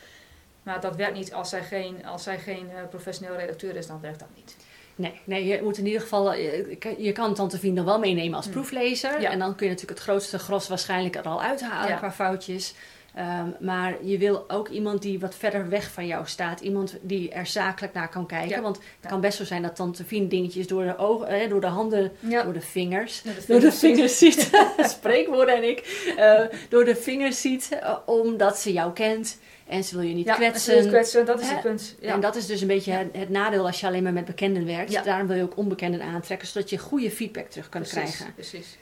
Maar 0.62 0.80
dat 0.80 0.96
werkt 0.96 1.16
niet 1.16 1.32
als 1.34 1.48
zij 1.48 1.62
geen, 1.62 2.06
als 2.06 2.22
zij 2.22 2.38
geen 2.38 2.70
eh, 2.70 2.82
professioneel 2.90 3.36
redacteur 3.36 3.76
is, 3.76 3.86
dan 3.86 4.00
werkt 4.00 4.18
dat 4.18 4.28
niet. 4.36 4.56
Nee, 4.94 5.20
nee, 5.24 5.46
je 5.46 5.62
moet 5.62 5.78
in 5.78 5.86
ieder 5.86 6.00
geval, 6.00 6.34
je, 6.34 6.76
je 6.98 7.12
kan 7.12 7.34
Tante 7.34 7.58
Vien 7.58 7.74
nog 7.74 7.84
wel 7.84 7.98
meenemen 7.98 8.34
als 8.36 8.44
Hmm. 8.44 8.54
proeflezer. 8.54 9.20
Ja. 9.20 9.30
En 9.30 9.38
dan 9.38 9.54
kun 9.54 9.66
je 9.66 9.72
natuurlijk 9.72 9.98
het 9.98 10.08
grootste 10.08 10.38
gros 10.38 10.68
waarschijnlijk 10.68 11.16
er 11.16 11.22
al 11.22 11.42
uithalen 11.42 11.88
Ja. 11.88 11.96
qua 11.96 12.12
foutjes. 12.12 12.74
Ehm, 13.14 13.48
maar 13.60 14.04
je 14.04 14.18
wil 14.18 14.44
ook 14.50 14.68
iemand 14.68 15.02
die 15.02 15.18
wat 15.20 15.34
verder 15.34 15.68
weg 15.68 15.90
van 15.90 16.06
jou 16.06 16.26
staat. 16.26 16.60
Iemand 16.60 16.96
die 17.00 17.30
er 17.30 17.46
zakelijk 17.46 17.94
naar 17.94 18.08
kan 18.08 18.26
kijken. 18.26 18.48
Ja. 18.48 18.60
Want 18.60 18.76
het 18.76 18.84
Ja. 19.02 19.08
kan 19.08 19.20
best 19.20 19.36
zo 19.36 19.44
zijn 19.44 19.62
dat 19.62 19.76
Tante 19.76 20.04
Vien 20.04 20.28
dingetjes 20.28 20.66
door 20.66 20.84
de, 20.84 20.96
ogen, 20.98 21.26
eh, 21.28 21.48
door 21.50 21.60
de 21.60 21.66
handen, 21.66 22.12
Ja. 22.20 22.42
door 22.42 22.52
de 22.52 22.60
vingers... 22.60 23.22
Door 23.46 23.60
de 23.60 23.72
vingers 23.72 24.18
ziet, 24.18 24.50
spreekwoorden 24.96 25.56
en 25.56 25.68
ik, 25.68 25.78
eh, 26.16 26.40
door 26.68 26.84
de 26.84 26.96
vingers 26.96 27.40
ziet, 27.40 27.68
eh, 27.80 27.96
omdat 28.06 28.58
ze 28.58 28.72
jou 28.72 28.92
kent 28.92 29.38
en 29.66 29.84
ze 29.84 29.96
wil 29.96 30.04
je 30.08 30.14
niet 30.14 30.26
Ja, 30.26 30.34
kwetsen. 30.34 30.76
en 30.76 30.82
ze 30.82 30.88
kwetsen, 30.88 31.26
dat 31.26 31.40
is 31.40 31.46
Hè? 31.46 31.52
het 31.52 31.62
punt. 31.62 31.96
Ja. 32.00 32.12
En 32.12 32.20
dat 32.20 32.36
is 32.36 32.46
dus 32.46 32.60
een 32.60 32.66
beetje 32.66 32.92
het, 32.92 33.08
het 33.12 33.28
nadeel 33.28 33.66
als 33.66 33.80
je 33.80 33.86
alleen 33.86 34.02
maar 34.02 34.12
met 34.12 34.24
bekenden 34.24 34.66
werkt. 34.66 34.92
Ja. 34.92 35.02
Daarom 35.02 35.26
wil 35.26 35.36
je 35.36 35.42
ook 35.42 35.56
onbekenden 35.56 36.02
aantrekken, 36.02 36.48
zodat 36.48 36.70
je 36.70 36.78
goede 36.78 37.10
feedback 37.10 37.48
terug 37.50 37.68
kan 37.68 37.80
precies, 37.82 37.98
krijgen. 38.00 38.34
Precies. 38.34 38.76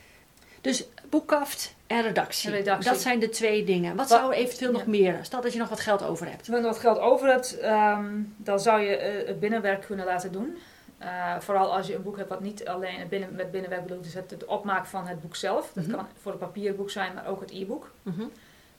Dus 0.61 0.85
boekkaft 1.11 1.75
en 1.87 2.02
redactie. 2.02 2.50
En 2.50 2.57
redactie. 2.57 2.90
Dat 2.90 3.00
zijn 3.00 3.19
de 3.19 3.28
twee 3.28 3.64
dingen. 3.64 3.97
Wat 3.97 4.09
Wa- 4.09 4.16
zou 4.16 4.33
eventueel 4.33 4.71
Ja. 4.73 4.78
nog 4.78 4.87
meer? 4.87 5.19
Stel 5.23 5.40
dat 5.40 5.52
je 5.52 5.59
nog 5.59 5.69
wat 5.69 5.81
geld 5.81 6.02
over 6.02 6.26
hebt. 6.26 6.49
Als 6.49 6.59
je 6.59 6.62
wat 6.64 6.78
geld 6.78 6.99
over 6.99 7.28
hebt, 7.28 7.59
ehm, 7.59 8.07
dan 8.37 8.61
zou 8.61 8.81
je 8.81 8.97
eh, 8.97 9.26
het 9.26 9.40
binnenwerk 9.40 9.85
kunnen 9.87 10.07
laten 10.07 10.33
doen. 10.33 10.57
Eh, 10.99 11.38
vooral 11.40 11.75
als 11.76 11.87
je 11.87 11.95
een 11.95 12.02
boek 12.02 12.16
hebt 12.16 12.28
wat 12.28 12.40
niet 12.40 12.69
alleen 12.69 12.99
het 12.99 13.09
binnen, 13.09 13.35
met 13.35 13.50
binnenwerk 13.50 13.83
bedoelt, 13.83 14.05
dus 14.05 14.14
het, 14.14 14.31
het 14.31 14.45
opmaak 14.45 14.87
van 14.87 15.07
het 15.07 15.21
boek 15.21 15.37
zelf. 15.37 15.71
Dat 15.75 15.87
Mhm. 15.87 15.97
kan 15.97 16.07
voor 16.21 16.33
een 16.33 16.38
papierboek 16.38 16.90
zijn, 16.90 17.14
maar 17.14 17.26
ook 17.26 17.40
het 17.40 17.50
e-book. 17.50 17.90
Mhm. 18.02 18.23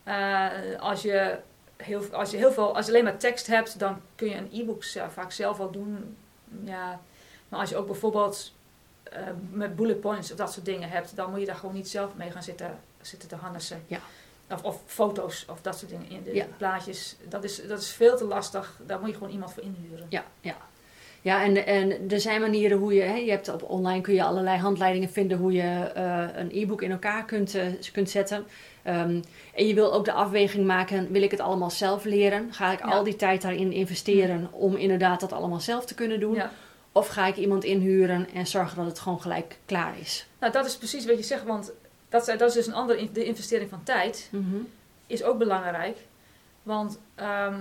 Eh, 0.03 0.47
als, 0.79 1.01
je 1.01 1.37
heel, 1.77 2.01
als, 2.11 2.31
je 2.31 2.37
heel 2.37 2.51
veel, 2.51 2.75
als 2.75 2.85
je 2.85 2.91
alleen 2.91 3.03
maar 3.03 3.17
tekst 3.17 3.47
hebt, 3.47 3.79
dan 3.79 4.01
kun 4.15 4.29
je 4.29 4.35
een 4.35 4.49
e-book 4.53 4.83
vaak 5.09 5.31
zelf 5.31 5.57
wel 5.57 5.71
doen. 5.71 6.17
Ja. 6.63 6.99
Maar 7.49 7.59
als 7.59 7.69
je 7.69 7.75
ook 7.77 7.85
bijvoorbeeld 7.87 8.55
met 9.51 9.75
bullet 9.75 9.99
points 10.01 10.31
of 10.31 10.37
dat 10.37 10.53
soort 10.53 10.65
dingen 10.65 10.89
hebt, 10.89 11.15
dan 11.15 11.29
moet 11.29 11.39
je 11.39 11.45
daar 11.45 11.55
gewoon 11.55 11.75
niet 11.75 11.89
zelf 11.89 12.15
mee 12.15 12.31
gaan 12.31 12.43
zitten, 12.43 12.79
zitten 13.07 13.29
te 13.29 13.35
harnessen. 13.35 13.83
Ja. 13.87 13.99
Of, 14.51 14.63
of 14.63 14.81
foto's 14.85 15.45
of 15.49 15.61
dat 15.61 15.77
soort 15.77 15.91
dingen 15.91 16.09
in 16.09 16.23
de 16.23 16.33
Ja. 16.35 16.45
plaatjes. 16.57 17.15
Dat 17.29 17.43
is, 17.43 17.61
dat 17.67 17.81
is 17.81 17.89
veel 17.91 18.17
te 18.17 18.25
lastig. 18.25 18.79
Daar 18.85 18.99
moet 18.99 19.09
je 19.09 19.13
gewoon 19.15 19.31
iemand 19.31 19.53
voor 19.53 19.63
inhuren. 19.63 20.05
Ja, 20.09 20.23
ja. 20.41 20.55
Ja, 21.21 21.43
en, 21.43 21.65
en 21.65 22.09
er 22.11 22.19
zijn 22.19 22.41
manieren 22.41 22.77
hoe 22.77 22.93
je, 22.93 23.01
hè, 23.01 23.15
je 23.15 23.29
hebt 23.31 23.49
op 23.49 23.63
online 23.69 24.01
kun 24.01 24.13
je 24.13 24.23
allerlei 24.23 24.57
handleidingen 24.59 25.09
vinden 25.09 25.37
hoe 25.37 25.51
je 25.51 25.61
eh, 25.95 26.25
een 26.35 26.49
e-book 26.53 26.81
in 26.81 26.91
elkaar 26.91 27.25
kunt, 27.25 27.55
eh, 27.55 27.65
kunt 27.91 28.09
zetten. 28.09 28.45
Ehm, 28.83 29.21
en 29.55 29.67
je 29.67 29.73
wil 29.73 29.93
ook 29.93 30.05
de 30.05 30.11
afweging 30.11 30.65
maken, 30.65 31.11
wil 31.11 31.21
ik 31.21 31.31
het 31.31 31.39
allemaal 31.39 31.69
zelf 31.71 32.03
leren? 32.03 32.53
Ga 32.53 32.71
ik 32.71 32.79
Ja. 32.79 32.85
al 32.85 33.03
die 33.03 33.15
tijd 33.15 33.41
daarin 33.41 33.71
investeren 33.71 34.49
om 34.53 34.75
inderdaad 34.75 35.19
dat 35.19 35.31
allemaal 35.33 35.59
zelf 35.59 35.85
te 35.85 35.95
kunnen 35.95 36.19
doen? 36.19 36.33
Ja. 36.35 36.51
Of 36.91 37.07
ga 37.07 37.27
ik 37.27 37.35
iemand 37.35 37.63
inhuren 37.63 38.27
en 38.33 38.47
zorgen 38.47 38.77
dat 38.77 38.85
het 38.85 38.99
gewoon 38.99 39.21
gelijk 39.21 39.57
klaar 39.65 39.99
is? 39.99 40.27
Nou, 40.39 40.51
dat 40.53 40.65
is 40.65 40.77
precies 40.77 41.05
wat 41.05 41.17
je 41.17 41.23
zegt, 41.23 41.43
want 41.43 41.71
dat, 42.09 42.27
is- 42.27 42.37
dat 42.37 42.49
is 42.49 42.53
dus 42.53 42.67
een 42.67 42.73
andere 42.73 43.11
de 43.11 43.23
investering 43.23 43.69
van 43.69 43.83
tijd. 43.83 44.29
is 45.07 45.23
ook 45.23 45.37
belangrijk. 45.37 45.97
Want 46.63 46.99
ehm, 47.15 47.59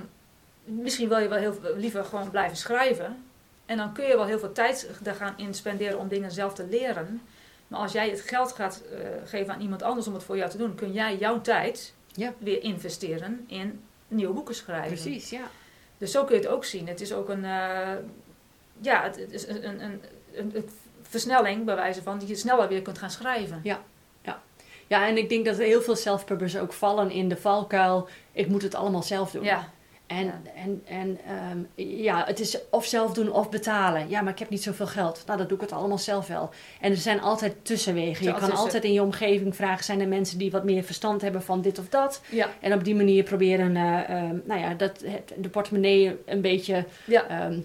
misschien 0.65 1.09
wil 1.09 1.19
je 1.19 1.29
wel 1.29 1.39
heel 1.39 1.55
liever 1.77 2.05
gewoon 2.05 2.31
blijven 2.31 2.57
schrijven. 2.57 3.25
En 3.67 3.77
dan 3.77 3.93
kun 3.93 4.05
je 4.07 4.17
wel 4.17 4.25
heel 4.27 4.39
veel 4.39 4.53
tijd 4.53 4.91
daar 5.03 5.15
gaan 5.15 5.35
in 5.37 5.55
spenderen 5.55 5.99
om 5.99 6.09
dingen 6.09 6.31
zelf 6.31 6.55
te 6.55 6.67
leren. 6.67 7.21
Maar 7.69 7.81
als 7.81 7.93
jij 7.93 8.11
het 8.11 8.21
geld 8.21 8.53
gaat 8.53 8.83
eh, 8.93 8.99
geven 9.25 9.55
aan 9.55 9.61
iemand 9.61 9.83
anders 9.83 10.07
om 10.07 10.15
het 10.15 10.23
voor 10.25 10.37
jou 10.37 10.51
te 10.51 10.57
doen, 10.57 10.75
kun 10.75 10.93
jij 10.93 11.17
jouw 11.17 11.41
tijd 11.41 11.95
Ja. 12.13 12.33
weer 12.39 12.63
investeren 12.63 13.45
in 13.47 13.81
nieuwe 14.09 14.33
boeken 14.35 14.55
schrijven. 14.55 14.89
Precies, 15.03 15.31
ja. 15.31 15.43
Dus 15.99 16.11
zo 16.11 16.25
kun 16.25 16.35
je 16.37 16.41
het 16.43 16.51
ook 16.51 16.65
zien. 16.65 16.89
Het 16.89 17.01
is 17.01 17.13
ook 17.13 17.29
een, 17.29 17.45
eh, 17.45 17.95
ja, 18.81 19.03
het, 19.03 19.17
is 19.33 19.47
een, 19.49 19.69
een, 19.69 19.81
een, 19.83 20.03
een, 20.35 20.69
versnelling 21.03 21.65
bij 21.65 21.75
wijze 21.75 22.03
van 22.03 22.19
die 22.19 22.29
je 22.29 22.35
sneller 22.35 22.69
weer 22.69 22.83
kunt 22.83 22.99
gaan 22.99 23.11
schrijven. 23.11 23.61
Ja, 23.63 23.83
en 24.89 25.17
ik 25.17 25.29
denk 25.29 25.45
dat 25.45 25.57
heel 25.59 25.83
veel 25.83 25.97
self-pubbers 25.97 26.57
ook 26.59 26.73
vallen 26.73 27.11
in 27.11 27.29
de 27.29 27.37
valkuil. 27.37 28.09
Ik 28.33 28.49
moet 28.49 28.63
het 28.63 28.75
allemaal 28.75 29.03
zelf 29.03 29.31
doen. 29.31 29.45
Ja, 29.45 29.69
En, 30.07 30.25
Ja. 30.25 30.41
en, 30.55 30.83
en 30.87 31.19
ehm, 31.27 31.89
ja, 32.03 32.25
het 32.27 32.41
is 32.41 32.59
of 32.71 32.85
zelf 32.85 33.13
doen 33.13 33.33
of 33.33 33.51
betalen. 33.51 34.09
Ja, 34.09 34.21
maar 34.21 34.33
ik 34.33 34.39
heb 34.39 34.51
niet 34.51 34.63
zoveel 34.63 34.87
geld. 34.87 35.23
Nou, 35.27 35.39
dan 35.39 35.47
doe 35.47 35.57
ik 35.57 35.63
het 35.63 35.73
allemaal 35.73 35.99
zelf 35.99 36.27
wel. 36.27 36.51
En 36.81 36.91
er 36.91 36.97
zijn 36.97 37.21
altijd 37.21 37.55
tussenwegen. 37.63 38.25
Je 38.25 38.31
Ja, 38.31 38.39
kan 38.39 38.53
altijd 38.53 38.85
in 38.85 38.93
je 38.93 39.03
omgeving 39.03 39.57
vragen: 39.57 39.85
zijn 39.85 40.01
er 40.01 40.09
mensen 40.09 40.39
die 40.39 40.51
wat 40.51 40.65
meer 40.65 40.83
verstand 40.83 41.21
hebben 41.23 41.43
van 41.43 41.61
dit 41.63 41.79
of 41.79 41.89
dat? 41.89 42.21
ja, 42.31 42.49
En 42.61 42.73
op 42.73 42.85
die 42.85 42.95
manier 42.95 43.23
proberen, 43.23 43.77
eh, 43.77 44.09
ehm, 44.11 44.37
nou 44.45 44.61
ja, 44.61 44.75
dat, 44.75 45.03
het, 45.05 45.33
de 45.37 45.49
portemonnee 45.49 46.17
een 46.27 46.41
beetje 46.41 46.85
ja. 47.05 47.27
ehm, 47.29 47.59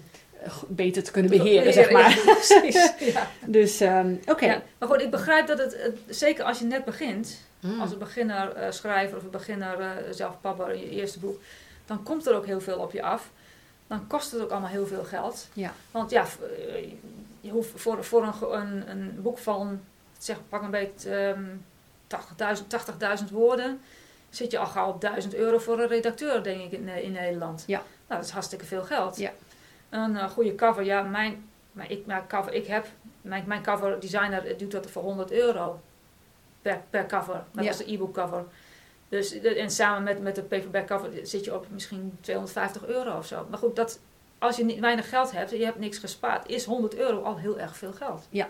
beter 0.68 1.02
te 1.02 1.10
kunnen 1.10 1.30
beheren, 1.30 1.72
zeg 1.72 1.86
Ja, 1.90 1.92
maar. 1.98 2.18
precies. 2.24 2.92
Ja. 3.14 3.28
Dus, 3.46 3.80
ehm, 3.80 4.14
oké. 4.26 4.44
Ja, 4.46 4.62
maar 4.78 4.88
goed, 4.88 5.00
ik 5.02 5.10
begrijp 5.10 5.46
dat 5.46 5.58
het, 5.58 5.76
het- 5.82 6.16
zeker 6.16 6.44
als 6.44 6.58
je 6.58 6.64
net 6.64 6.84
begint, 6.84 7.40
Mm. 7.60 7.80
als 7.80 7.92
een 7.92 7.98
beginner 7.98 8.52
eh, 8.52 8.70
schrijver 8.70 9.16
of 9.16 9.22
een 9.22 9.30
beginner 9.30 9.80
uh, 9.80 9.86
zelfpapper 10.10 10.70
in 10.72 10.80
je 10.80 10.90
eerste 10.90 11.18
boek, 11.18 11.40
dan 11.86 12.02
komt 12.02 12.26
er 12.26 12.34
ook 12.34 12.46
heel 12.46 12.60
veel 12.60 12.78
op 12.78 12.92
je 12.92 13.02
af. 13.02 13.30
Dan 13.86 14.06
kost 14.06 14.30
het 14.32 14.40
ook 14.42 14.50
allemaal 14.50 14.68
heel 14.70 14.86
veel 14.86 15.04
geld. 15.04 15.48
Ja. 15.52 15.72
Want 15.90 16.10
ja, 16.10 16.24
eh, 16.68 16.88
je 17.40 17.50
hoeft 17.50 17.70
voor, 17.74 18.04
voor 18.04 18.22
een, 18.22 18.60
een, 18.60 18.90
een 18.90 19.18
boek 19.22 19.38
van, 19.38 19.80
zeg 20.18 20.36
pak 20.48 20.62
een 20.62 20.70
beetje 20.70 21.10
ehm 21.10 21.44
80.000 22.56 22.62
80.000 23.24 23.30
woorden, 23.30 23.80
zit 24.30 24.50
je 24.50 24.58
al 24.58 24.66
gauw 24.66 24.88
op 24.88 25.00
1000 25.00 25.34
euro 25.34 25.58
voor 25.58 25.80
een 25.80 25.88
redacteur, 25.88 26.42
denk 26.42 26.60
ik, 26.60 26.72
in, 26.72 26.88
eh, 26.88 27.02
in 27.02 27.12
Nederland. 27.12 27.64
Ja. 27.66 27.78
Nou, 27.78 28.20
dat 28.20 28.24
is 28.24 28.30
hartstikke 28.30 28.64
veel 28.64 28.82
geld. 28.82 29.16
Ja. 29.18 29.30
Een 29.92 30.16
eh, 30.16 30.28
goede 30.30 30.54
cover, 30.54 30.82
ja, 30.84 31.02
mijn, 31.02 31.48
mijn, 31.72 31.90
ik, 31.90 32.06
mijn 32.06 32.26
cover, 32.26 32.52
ik 32.52 32.66
heb, 32.66 32.86
mijn, 33.20 33.44
mijn 33.46 33.62
cover 33.62 34.00
designer 34.00 34.46
eh, 34.46 34.58
doet 34.58 34.70
dat 34.70 34.90
voor 34.90 35.02
100 35.02 35.30
euro 35.32 35.80
per, 36.62 36.80
per 36.90 37.06
cover. 37.06 37.44
Dat 37.52 37.64
Ja. 37.64 37.70
is 37.70 37.76
de 37.76 37.92
e-book 37.92 38.14
cover. 38.14 38.44
Dus, 39.08 39.40
en 39.40 39.70
samen 39.70 40.02
met, 40.02 40.20
met 40.22 40.34
de 40.34 40.42
paperback 40.42 40.86
cover 40.86 41.10
zit 41.22 41.44
je 41.44 41.54
op 41.54 41.66
misschien 41.70 42.18
250 42.20 42.86
euro 42.86 43.16
of 43.18 43.26
zo. 43.26 43.46
Maar 43.50 43.58
goed, 43.58 43.76
dat, 43.76 44.00
als 44.38 44.56
je 44.56 44.64
niet, 44.64 44.78
weinig 44.80 45.08
geld 45.08 45.32
hebt 45.32 45.52
en 45.52 45.58
je 45.58 45.64
hebt 45.64 45.78
niks 45.78 45.98
gespaard, 45.98 46.48
is 46.48 46.64
100 46.64 46.94
euro 46.96 47.22
al 47.22 47.38
heel 47.38 47.58
erg 47.58 47.76
veel 47.76 47.92
geld. 47.92 48.26
Ja. 48.30 48.48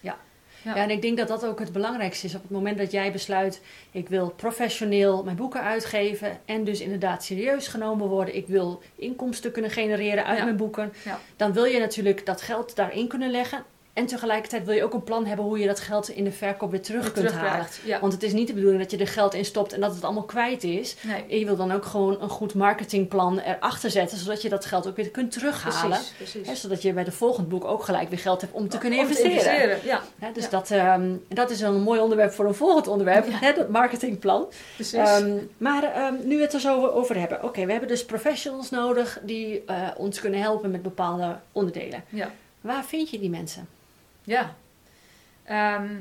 Ja. 0.00 0.16
Ja. 0.62 0.74
Ja, 0.76 0.82
en 0.82 0.90
ik 0.90 1.02
denk 1.02 1.18
dat 1.18 1.28
dat 1.28 1.44
ook 1.46 1.58
het 1.58 1.72
belangrijkste 1.72 2.26
is. 2.26 2.34
Op 2.34 2.42
het 2.42 2.50
moment 2.50 2.78
dat 2.78 2.90
jij 2.92 3.12
besluit, 3.12 3.62
ik 3.90 4.08
wil 4.08 4.30
professioneel 4.36 5.24
mijn 5.24 5.36
boeken 5.36 5.62
uitgeven 5.62 6.38
en 6.44 6.64
dus 6.64 6.80
inderdaad 6.80 7.24
serieus 7.24 7.68
genomen 7.68 8.08
worden. 8.08 8.36
Ik 8.36 8.46
wil 8.46 8.82
inkomsten 8.96 9.52
kunnen 9.52 9.70
genereren 9.70 10.24
uit 10.24 10.38
Ja. 10.38 10.44
mijn 10.44 10.56
boeken. 10.56 10.92
Ja. 11.04 11.18
Dan 11.36 11.52
wil 11.52 11.64
je 11.64 11.78
natuurlijk 11.78 12.26
dat 12.26 12.42
geld 12.42 12.76
daarin 12.76 13.08
kunnen 13.08 13.30
leggen. 13.30 13.64
En 13.92 14.06
tegelijkertijd 14.06 14.64
wil 14.64 14.74
je 14.74 14.84
ook 14.84 14.94
een 14.94 15.02
plan 15.04 15.26
hebben 15.26 15.44
hoe 15.44 15.58
je 15.58 15.66
dat 15.66 15.80
geld 15.80 16.08
in 16.08 16.24
de 16.24 16.32
verkoop 16.32 16.70
weer 16.70 16.82
terug 16.82 17.12
kunt 17.12 17.30
halen. 17.32 17.66
Ja. 17.84 18.00
Want 18.00 18.12
het 18.12 18.22
is 18.22 18.32
niet 18.32 18.46
de 18.46 18.52
bedoeling 18.52 18.80
dat 18.82 18.90
je 18.90 18.96
er 18.96 19.06
geld 19.08 19.34
in 19.34 19.44
stopt 19.44 19.72
en 19.72 19.80
dat 19.80 19.94
het 19.94 20.04
allemaal 20.04 20.22
kwijt 20.22 20.64
is. 20.64 20.96
Nee, 21.02 21.24
En 21.28 21.38
je 21.38 21.44
wil 21.44 21.56
dan 21.56 21.72
ook 21.72 21.84
gewoon 21.84 22.22
een 22.22 22.28
goed 22.28 22.54
marketingplan 22.54 23.38
erachter 23.38 23.90
zetten, 23.90 24.18
zodat 24.18 24.42
je 24.42 24.48
dat 24.48 24.64
geld 24.64 24.86
ook 24.88 24.96
weer 24.96 25.10
kunt 25.10 25.32
terughalen. 25.32 25.88
precies. 25.88 26.12
precies. 26.16 26.46
Hè, 26.48 26.54
zodat 26.54 26.82
je 26.82 26.92
bij 26.92 27.04
de 27.04 27.12
volgende 27.12 27.48
boek 27.48 27.64
ook 27.64 27.82
gelijk 27.84 28.08
weer 28.08 28.18
geld 28.18 28.40
hebt 28.40 28.52
om 28.52 28.68
te 28.68 28.78
kunnen 28.78 28.98
Om 28.98 29.06
te 29.12 29.22
investeren. 29.22 29.78
Ja, 29.84 30.00
Hè, 30.18 30.32
dus 30.32 30.44
Ja. 30.44 30.50
dat, 30.50 30.70
ehm, 30.70 31.14
dat 31.28 31.50
is 31.50 31.60
een 31.60 31.80
mooi 31.82 32.00
onderwerp 32.00 32.32
voor 32.32 32.46
een 32.46 32.54
volgend 32.54 32.86
onderwerp, 32.88 33.26
hè, 33.30 33.52
dat 33.52 33.68
marketingplan. 33.68 34.46
precies. 34.74 34.92
Ehm, 34.98 35.36
maar 35.56 35.82
ehm, 35.94 36.14
nu 36.24 36.36
we 36.36 36.42
het 36.42 36.52
er 36.52 36.60
zo 36.60 36.86
over 36.86 37.18
hebben. 37.18 37.42
Oké, 37.44 37.64
we 37.64 37.70
hebben 37.70 37.88
dus 37.88 38.04
professionals 38.04 38.70
nodig 38.70 39.18
die 39.22 39.62
eh, 39.66 39.88
ons 39.96 40.20
kunnen 40.20 40.40
helpen 40.40 40.70
met 40.70 40.82
bepaalde 40.82 41.36
onderdelen. 41.52 42.04
ja. 42.08 42.30
Waar 42.60 42.84
vind 42.84 43.10
je 43.10 43.18
die 43.18 43.30
mensen? 43.30 43.68
Ja. 44.24 44.54
Ehm, 45.44 46.00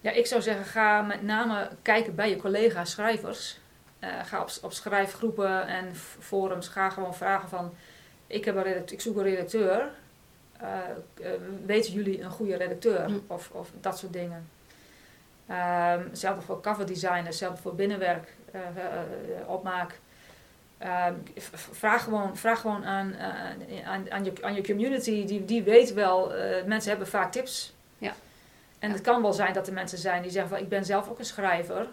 ja, 0.00 0.10
ik 0.10 0.26
zou 0.26 0.42
zeggen, 0.42 0.64
ga 0.64 1.02
met 1.02 1.22
name 1.22 1.68
kijken 1.82 2.14
bij 2.14 2.30
je 2.30 2.36
collega's 2.36 2.90
schrijvers. 2.90 3.58
Eh, 3.98 4.24
ga 4.24 4.40
op, 4.40 4.50
op 4.62 4.72
schrijfgroepen 4.72 5.66
en 5.66 5.96
forums, 6.20 6.68
ga 6.68 6.90
gewoon 6.90 7.14
vragen 7.14 7.48
van... 7.48 7.74
Ik, 8.26 8.44
heb 8.44 8.56
een 8.56 8.82
ik 8.86 9.00
zoek 9.00 9.16
een 9.16 9.22
redacteur. 9.22 9.90
Eh, 10.56 10.78
weten 11.64 11.92
jullie 11.92 12.22
een 12.22 12.30
goede 12.30 12.56
redacteur? 12.56 13.04
Hm. 13.04 13.18
Of, 13.26 13.50
of 13.50 13.70
dat 13.80 13.98
soort 13.98 14.12
dingen. 14.12 14.48
Ehm, 15.46 16.02
hetzelfde 16.02 16.42
voor 16.42 16.60
cover 16.60 16.86
design, 16.86 17.24
hetzelfde 17.24 17.62
voor 17.62 17.74
binnenwerk, 17.74 18.34
opmaak. 19.46 19.98
Ehm, 20.78 21.14
vraag 21.70 22.02
gewoon, 22.04 22.36
vraag 22.36 22.60
gewoon 22.60 22.84
aan, 22.84 23.14
eh, 23.14 23.88
aan, 23.88 24.10
aan, 24.10 24.24
je, 24.24 24.32
aan 24.40 24.54
je 24.54 24.62
community, 24.62 25.24
die, 25.26 25.44
die 25.44 25.62
weet 25.62 25.92
wel, 25.92 26.34
eh, 26.34 26.64
mensen 26.64 26.90
hebben 26.90 27.08
vaak 27.08 27.32
tips. 27.32 27.74
Ja. 27.98 28.12
En 28.78 28.88
Ja. 28.88 28.94
het 28.94 29.04
kan 29.04 29.22
wel 29.22 29.32
zijn 29.32 29.52
dat 29.52 29.66
er 29.66 29.72
mensen 29.72 29.98
zijn 29.98 30.22
die 30.22 30.30
zeggen 30.30 30.50
van 30.50 30.58
ik 30.60 30.68
ben 30.68 30.84
zelf 30.84 31.08
ook 31.08 31.18
een 31.18 31.24
schrijver, 31.24 31.86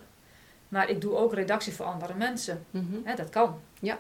maar 0.68 0.90
ik 0.90 1.02
doe 1.02 1.16
ook 1.16 1.34
redactie 1.34 1.74
voor 1.74 1.86
andere 1.86 2.14
mensen. 2.14 2.66
Mhm. 2.72 2.96
Hè, 3.04 3.16
dat 3.16 3.30
kan. 3.30 3.60
Ja. 3.80 3.98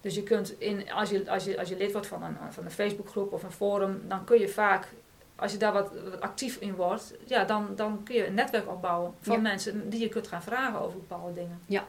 Dus 0.00 0.14
je 0.14 0.22
kunt, 0.22 0.60
in, 0.60 0.92
als, 0.92 1.10
je, 1.10 1.30
als, 1.30 1.44
je, 1.44 1.58
als 1.58 1.68
je 1.68 1.76
lid 1.76 1.92
wordt 1.92 2.06
van 2.06 2.22
een, 2.22 2.36
van 2.50 2.64
een 2.64 2.70
Facebookgroep 2.70 3.32
of 3.32 3.42
een 3.42 3.52
forum, 3.52 4.02
dan 4.08 4.24
kun 4.24 4.38
je 4.40 4.48
vaak, 4.48 4.86
als 5.36 5.52
je 5.52 5.58
daar 5.58 5.72
wat, 5.72 5.90
wat 6.10 6.20
actief 6.20 6.56
in 6.56 6.74
wordt, 6.74 7.14
ja, 7.26 7.44
dan, 7.44 7.68
dan 7.76 8.00
kun 8.04 8.14
je 8.14 8.26
een 8.26 8.34
netwerk 8.34 8.68
opbouwen 8.68 9.14
van 9.20 9.34
Ja. 9.34 9.40
mensen 9.40 9.90
die 9.90 10.00
je 10.00 10.08
kunt 10.08 10.26
gaan 10.28 10.42
vragen 10.42 10.80
over 10.80 10.98
bepaalde 10.98 11.34
dingen. 11.34 11.60
Ja, 11.66 11.84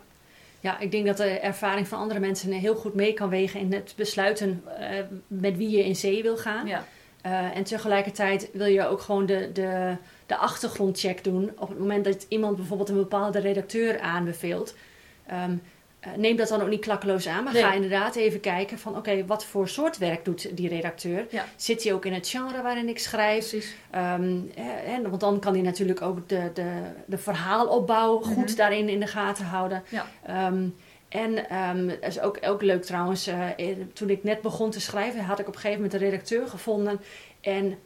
ik 0.80 0.92
denk 0.92 1.06
dat 1.06 1.18
de 1.18 1.40
ervaring 1.40 1.88
van 1.88 2.00
andere 2.00 2.20
mensen 2.20 2.52
heel 2.52 2.76
goed 2.76 2.94
mee 2.94 3.14
kan 3.14 3.30
wegen 3.30 3.60
in 3.60 3.74
het 3.74 3.94
besluiten 3.96 4.64
eh, 4.78 4.90
met 5.28 5.58
wie 5.58 5.70
je 5.70 5.86
in 5.86 5.96
zee 5.96 6.24
wil 6.24 6.38
gaan. 6.38 6.68
Ja, 6.68 6.86
Eh, 7.22 7.56
en 7.56 7.64
tegelijkertijd 7.64 8.50
wil 8.54 8.66
je 8.66 8.88
ook 8.88 9.02
gewoon 9.02 9.26
de, 9.26 9.52
de, 9.54 9.96
de 10.26 10.36
achtergrondcheck 10.38 11.24
doen. 11.24 11.52
Op 11.58 11.70
het 11.70 11.80
moment 11.80 12.06
dat 12.06 12.26
iemand 12.30 12.56
bijvoorbeeld 12.56 12.90
een 12.90 12.96
bepaalde 12.96 13.40
redacteur 13.40 14.00
aanbeveelt. 14.00 14.76
Ehm, 15.26 15.56
eh, 16.00 16.12
neem 16.18 16.36
dat 16.36 16.48
dan 16.48 16.62
ook 16.62 16.70
niet 16.70 16.82
klakkeloos 16.82 17.28
aan, 17.28 17.44
maar 17.44 17.54
Nee. 17.54 17.62
ga 17.64 17.74
inderdaad 17.74 18.16
even 18.16 18.40
kijken 18.40 18.80
van 18.80 18.98
oké, 18.98 19.26
wat 19.26 19.46
voor 19.46 19.68
soort 19.68 19.98
werk 19.98 20.26
doet 20.26 20.58
die 20.58 20.70
redacteur? 20.70 21.26
Ja. 21.30 21.46
Zit 21.56 21.84
hij 21.84 21.94
ook 21.94 22.06
in 22.06 22.14
het 22.14 22.28
genre 22.28 22.62
waarin 22.62 22.90
ik 22.90 23.00
schrijf? 23.00 23.54
Ehm, 23.92 24.38
eh, 24.56 24.94
en, 24.94 25.10
want 25.10 25.22
dan 25.22 25.40
kan 25.40 25.54
hij 25.54 25.62
natuurlijk 25.62 26.02
ook 26.02 26.30
de, 26.30 26.50
de, 26.54 26.72
de 27.06 27.18
verhaalopbouw 27.18 28.20
goed 28.22 28.36
Mhm. 28.48 28.56
daarin 28.56 28.90
in 28.90 29.00
de 29.00 29.08
gaten 29.08 29.46
houden. 29.46 29.84
Ja. 29.90 30.06
Ehm, 30.26 30.68
en 31.10 31.36
dat 32.02 32.10
is 32.10 32.20
ook, 32.20 32.38
ook 32.42 32.62
leuk 32.62 32.84
trouwens, 32.84 33.28
eh, 33.28 33.46
toen 33.94 34.10
ik 34.10 34.24
net 34.24 34.42
begon 34.42 34.70
te 34.72 34.82
schrijven, 34.82 35.24
had 35.24 35.40
ik 35.40 35.48
op 35.48 35.54
een 35.54 35.60
gegeven 35.60 35.82
moment 35.84 36.02
een 36.02 36.10
redacteur 36.10 36.48
gevonden. 36.48 37.02
En 37.42 37.78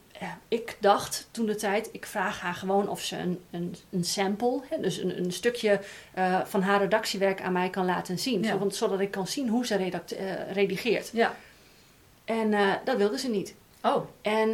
ik 0.47 0.77
dacht 0.79 1.27
toen 1.31 1.45
de 1.45 1.55
tijd, 1.55 1.89
ik 1.91 2.05
vraag 2.05 2.39
haar 2.41 2.53
gewoon 2.53 2.89
of 2.89 3.01
ze 3.01 3.17
een, 3.17 3.39
een, 3.51 3.75
een 3.89 4.03
sample, 4.03 4.61
hè, 4.69 4.79
dus 4.81 4.97
een, 4.97 5.17
een 5.23 5.31
stukje 5.31 5.79
eh, 6.13 6.39
van 6.45 6.61
haar 6.61 6.79
redactiewerk 6.81 7.41
aan 7.41 7.53
mij 7.53 7.69
kan 7.69 7.85
laten 7.85 8.19
zien. 8.19 8.41
Ja. 8.43 8.49
Zo- 8.49 8.57
want- 8.57 8.75
zodat 8.75 8.99
ik 8.99 9.11
kan 9.11 9.27
zien 9.27 9.49
hoe 9.49 9.65
ze 9.65 9.75
redact- 9.75 10.11
eh, 10.11 10.51
redigeert. 10.51 11.09
Ja. 11.13 11.35
En 12.25 12.53
eh, 12.53 12.71
dat 12.85 12.97
wilde 12.97 13.17
ze 13.19 13.29
niet. 13.29 13.53
Oh, 13.83 14.05
En 14.21 14.49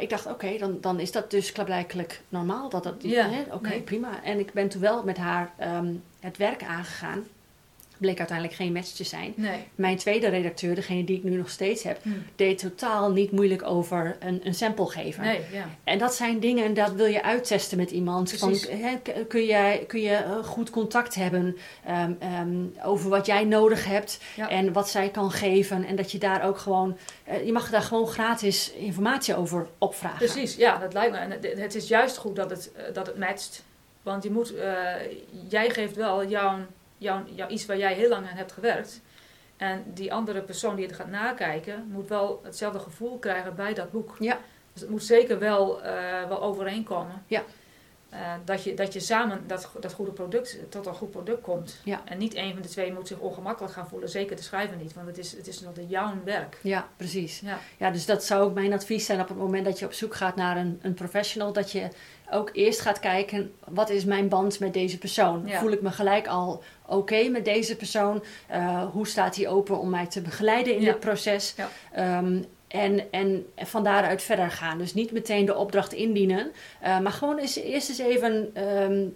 ik 0.00 0.10
dacht, 0.10 0.26
oké, 0.26 0.56
dan, 0.58 0.78
dan 0.80 1.00
is 1.00 1.12
dat 1.12 1.30
dus 1.30 1.52
klaarblijkelijk 1.52 2.20
normaal. 2.28 2.68
Dat 2.68 2.82
dat, 2.82 2.94
Ja, 2.98 3.28
Oké, 3.50 3.68
nee. 3.68 3.80
prima. 3.80 4.22
En 4.22 4.38
ik 4.38 4.52
ben 4.52 4.68
toen 4.68 4.80
wel 4.80 5.04
met 5.04 5.16
haar 5.16 5.50
ehm, 5.58 5.92
het 6.20 6.36
werk 6.36 6.62
aangegaan. 6.62 7.24
Bleek 8.02 8.18
uiteindelijk 8.18 8.56
geen 8.58 8.72
match 8.72 8.88
te 8.90 9.04
zijn. 9.04 9.32
Nee. 9.36 9.58
Mijn 9.74 9.96
tweede 9.96 10.28
redacteur, 10.28 10.74
degene 10.74 11.04
die 11.04 11.16
ik 11.16 11.22
nu 11.24 11.36
nog 11.36 11.50
steeds 11.50 11.82
heb, 11.82 12.02
Hm. 12.02 12.08
deed 12.36 12.58
totaal 12.58 13.10
niet 13.12 13.30
moeilijk 13.32 13.62
over 13.62 14.16
een, 14.20 14.40
een 14.44 14.54
sample 14.54 14.86
geven. 14.86 15.22
Nee, 15.24 15.40
ja. 15.52 15.68
En 15.84 15.98
dat 15.98 16.14
zijn 16.14 16.40
dingen, 16.40 16.74
dat 16.74 16.92
wil 16.92 17.06
je 17.06 17.22
uittesten 17.22 17.78
met 17.78 17.90
iemand. 17.90 18.32
Van, 18.32 18.48
Precies. 18.48 18.68
kun, 19.28 19.44
je, 19.44 19.84
kun 19.86 20.00
je 20.00 20.14
eh, 20.14 20.44
goed 20.44 20.70
contact 20.70 21.14
hebben 21.14 21.56
ehm, 21.84 22.12
ehm, 22.18 22.56
over 22.84 23.10
wat 23.10 23.26
jij 23.26 23.44
nodig 23.44 23.84
hebt 23.84 24.18
Ja. 24.36 24.48
en 24.48 24.72
wat 24.72 24.88
zij 24.90 25.08
kan 25.08 25.30
geven. 25.30 25.84
En 25.84 25.96
dat 25.96 26.12
je 26.12 26.18
daar 26.18 26.44
ook 26.44 26.58
gewoon, 26.58 26.96
eh, 27.24 27.46
je 27.46 27.52
mag 27.52 27.70
daar 27.70 27.82
gewoon 27.82 28.06
gratis 28.06 28.72
informatie 28.72 29.36
over 29.36 29.66
opvragen. 29.78 30.18
Precies, 30.18 30.56
ja, 30.56 30.78
dat 30.78 30.92
lijkt 30.92 31.12
me. 31.12 31.18
En 31.18 31.30
het, 31.60 31.74
is 31.74 31.88
juist 31.88 32.16
goed 32.16 32.36
dat 32.36 32.50
het, 32.50 32.72
eh, 32.72 32.94
dat 32.94 33.06
het 33.06 33.18
matcht. 33.18 33.64
Want 34.02 34.22
je 34.22 34.30
moet, 34.30 34.52
jij 35.48 35.70
geeft 35.70 35.96
wel 35.96 36.26
jouw, 36.26 36.58
jouw 37.02 37.48
iets 37.48 37.66
waar 37.66 37.78
jij 37.78 37.94
heel 37.94 38.08
lang 38.08 38.28
aan 38.28 38.36
hebt 38.36 38.52
gewerkt. 38.52 39.00
En 39.56 39.84
die 39.94 40.12
andere 40.12 40.42
persoon 40.42 40.76
die 40.76 40.86
het 40.86 40.94
gaat 40.94 41.10
nakijken, 41.10 41.86
moet 41.88 42.08
wel 42.08 42.40
hetzelfde 42.42 42.78
gevoel 42.78 43.18
krijgen 43.18 43.54
bij 43.54 43.74
dat 43.74 43.90
boek. 43.90 44.16
Ja. 44.18 44.38
Dus 44.72 44.82
het 44.82 44.90
moet 44.90 45.04
zeker 45.04 45.38
wel, 45.38 45.82
eh, 45.82 46.28
wel 46.28 46.42
overeenkomen. 46.42 47.22
Ja. 47.26 47.42
Eh, 48.08 48.34
dat, 48.44 48.64
je, 48.64 48.74
dat 48.74 48.92
je 48.92 49.00
samen 49.00 49.44
dat, 49.46 49.70
dat 49.80 49.92
goede 49.92 50.10
product, 50.10 50.58
tot 50.68 50.86
een 50.86 50.94
goed 50.94 51.10
product 51.10 51.40
komt. 51.40 51.80
Ja. 51.84 52.02
En 52.04 52.18
niet 52.18 52.34
een 52.34 52.52
van 52.52 52.62
de 52.62 52.68
twee 52.68 52.92
moet 52.92 53.08
zich 53.08 53.18
ongemakkelijk 53.18 53.74
gaan 53.74 53.88
voelen. 53.88 54.08
Zeker 54.08 54.36
de 54.36 54.42
schrijver 54.42 54.76
niet, 54.76 54.94
want 54.94 55.06
het 55.06 55.18
is, 55.18 55.32
het 55.32 55.46
is 55.46 55.60
nog 55.60 55.74
de 55.74 55.86
jouw 55.86 56.14
werk. 56.24 56.58
Ja, 56.62 56.88
precies. 56.96 57.40
Ja. 57.40 57.58
Ja, 57.78 57.90
dus 57.90 58.06
dat 58.06 58.24
zou 58.24 58.42
ook 58.42 58.54
mijn 58.54 58.72
advies 58.72 59.06
zijn 59.06 59.20
op 59.20 59.28
het 59.28 59.36
moment 59.36 59.64
dat 59.64 59.78
je 59.78 59.84
op 59.84 59.92
zoek 59.92 60.14
gaat 60.14 60.36
naar 60.36 60.56
een, 60.56 60.78
een 60.82 60.94
professional. 60.94 61.52
Dat 61.52 61.72
je 61.72 61.88
ook 62.30 62.50
eerst 62.52 62.80
gaat 62.80 63.00
kijken, 63.00 63.52
wat 63.68 63.90
is 63.90 64.04
mijn 64.04 64.28
band 64.28 64.60
met 64.60 64.72
deze 64.72 64.98
persoon? 64.98 65.42
Ja. 65.46 65.58
Voel 65.60 65.70
ik 65.72 65.82
me 65.82 65.90
gelijk 65.90 66.26
al 66.26 66.62
oké 66.86 67.28
met 67.28 67.44
deze 67.44 67.76
persoon? 67.76 68.22
Eh, 68.48 68.84
hoe 68.92 69.06
staat 69.06 69.36
hij 69.36 69.48
open 69.48 69.78
om 69.78 69.90
mij 69.90 70.06
te 70.06 70.20
begeleiden 70.20 70.74
in 70.74 70.80
Ja. 70.82 70.86
dit 70.92 71.00
proces? 71.00 71.54
Ja. 71.56 71.68
Ehm, 71.92 72.42
en, 72.72 73.10
en 73.10 73.46
van 73.56 73.84
daaruit 73.84 74.22
verder 74.22 74.50
gaan. 74.50 74.78
Dus 74.78 74.94
niet 74.94 75.12
meteen 75.12 75.44
de 75.46 75.54
opdracht 75.54 75.92
indienen. 75.92 76.52
eh, 76.80 76.98
maar 76.98 77.12
gewoon 77.12 77.38
eens, 77.38 77.56
eerst 77.56 77.88
eens 77.88 77.98
even 77.98 78.50
ehm, 78.54 79.06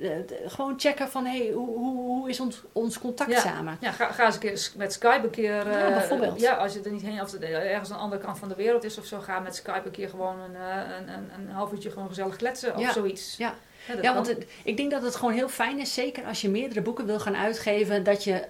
eh, 0.00 0.10
eh, 0.18 0.24
gewoon 0.46 0.74
checken 0.76 1.08
van... 1.08 1.26
Hey, 1.26 1.50
hoe, 1.54 1.66
hoe, 1.78 1.96
hoe 1.96 2.28
is 2.28 2.40
ons, 2.40 2.62
ons 2.72 2.98
contact 2.98 3.30
Ja. 3.30 3.40
samen? 3.40 3.76
Ja, 3.80 3.90
ga, 3.92 4.06
ga 4.12 4.24
eens 4.26 4.34
een 4.34 4.40
keer 4.40 4.70
met 4.76 4.92
Skype 4.92 5.20
een 5.24 5.30
keer. 5.30 5.68
Ja, 5.70 5.88
bijvoorbeeld. 5.90 6.40
Ja, 6.40 6.54
als 6.54 6.72
je 6.74 6.80
er 6.84 6.92
niet 6.92 7.02
heen 7.02 7.20
of 7.20 7.34
ergens 7.34 7.90
aan 7.90 7.96
de 7.96 8.02
andere 8.02 8.22
kant 8.22 8.38
van 8.38 8.48
de 8.48 8.54
wereld 8.54 8.84
is 8.84 8.98
of 8.98 9.04
zo, 9.04 9.18
ga 9.20 9.38
met 9.40 9.54
Skype 9.56 9.82
een 9.84 9.90
keer 9.90 10.08
gewoon 10.08 10.40
een, 10.40 10.54
een, 10.54 11.08
een, 11.08 11.30
een 11.38 11.50
half 11.54 11.72
uurtje 11.72 11.90
gewoon 11.90 12.08
gezellig 12.08 12.36
kletsen 12.36 12.74
of 12.74 12.80
Ja. 12.80 12.92
zoiets. 12.92 13.34
Ja. 13.38 13.54
Ja, 14.02 14.14
want 14.14 14.26
het- 14.26 14.46
ik 14.64 14.76
denk 14.76 14.90
dat 14.90 15.02
het 15.02 15.16
gewoon 15.16 15.34
heel 15.34 15.48
fijn 15.48 15.78
is, 15.80 15.94
zeker 15.94 16.24
als 16.24 16.40
je 16.40 16.48
meerdere 16.48 16.80
boeken 16.82 17.06
wil 17.06 17.20
gaan 17.20 17.36
uitgeven, 17.36 18.04
dat 18.04 18.24
je, 18.24 18.42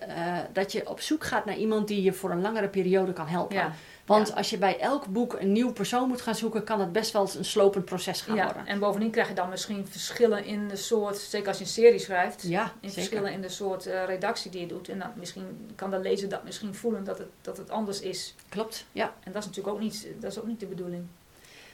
dat 0.52 0.72
je 0.72 0.88
op 0.88 1.00
zoek 1.00 1.24
gaat 1.24 1.44
naar 1.44 1.56
iemand 1.56 1.88
die 1.88 2.02
je 2.02 2.12
voor 2.12 2.30
een 2.30 2.40
langere 2.40 2.68
periode 2.68 3.12
kan 3.12 3.26
helpen. 3.26 3.56
ja. 3.56 3.72
Want 4.06 4.28
ja. 4.28 4.34
als 4.34 4.50
je 4.50 4.58
bij 4.58 4.78
elk 4.78 5.06
boek 5.06 5.36
een 5.38 5.52
nieuw 5.52 5.72
persoon 5.72 6.08
moet 6.08 6.20
gaan 6.20 6.34
zoeken, 6.34 6.64
kan 6.64 6.78
dat 6.78 6.92
best 6.92 7.12
wel 7.12 7.22
eens 7.22 7.34
een 7.34 7.44
slopend 7.44 7.84
proces 7.84 8.20
gaan 8.20 8.36
ja, 8.36 8.44
worden. 8.44 8.66
en 8.66 8.78
bovendien 8.78 9.10
krijg 9.10 9.28
je 9.28 9.34
dan 9.34 9.48
misschien 9.48 9.86
verschillen 9.86 10.44
in 10.44 10.68
de 10.68 10.76
soort, 10.76 11.16
zeker 11.16 11.48
als 11.48 11.58
je 11.58 11.64
een 11.64 11.70
serie 11.70 11.98
schrijft, 11.98 12.42
Ja, 12.42 12.62
in 12.62 12.70
zeker. 12.90 12.92
verschillen 12.92 13.32
in 13.32 13.40
de 13.40 13.48
soort 13.48 13.86
eh, 13.86 14.04
redactie 14.04 14.50
die 14.50 14.60
je 14.60 14.66
doet. 14.66 14.88
En 14.88 14.98
dan 14.98 15.10
misschien 15.14 15.70
kan 15.74 15.90
de 15.90 15.98
lezer 15.98 16.28
dat 16.28 16.44
misschien 16.44 16.74
voelen 16.74 17.04
dat 17.04 17.18
het, 17.18 17.28
dat 17.40 17.56
het 17.56 17.70
anders 17.70 18.00
is. 18.00 18.34
Klopt, 18.48 18.86
ja. 18.92 19.14
En 19.22 19.32
dat 19.32 19.42
is 19.42 19.48
natuurlijk 19.48 19.74
ook 19.74 19.82
niet, 19.82 20.06
dat 20.20 20.30
is 20.30 20.38
ook 20.38 20.46
niet 20.46 20.60
de 20.60 20.66
bedoeling. 20.66 21.06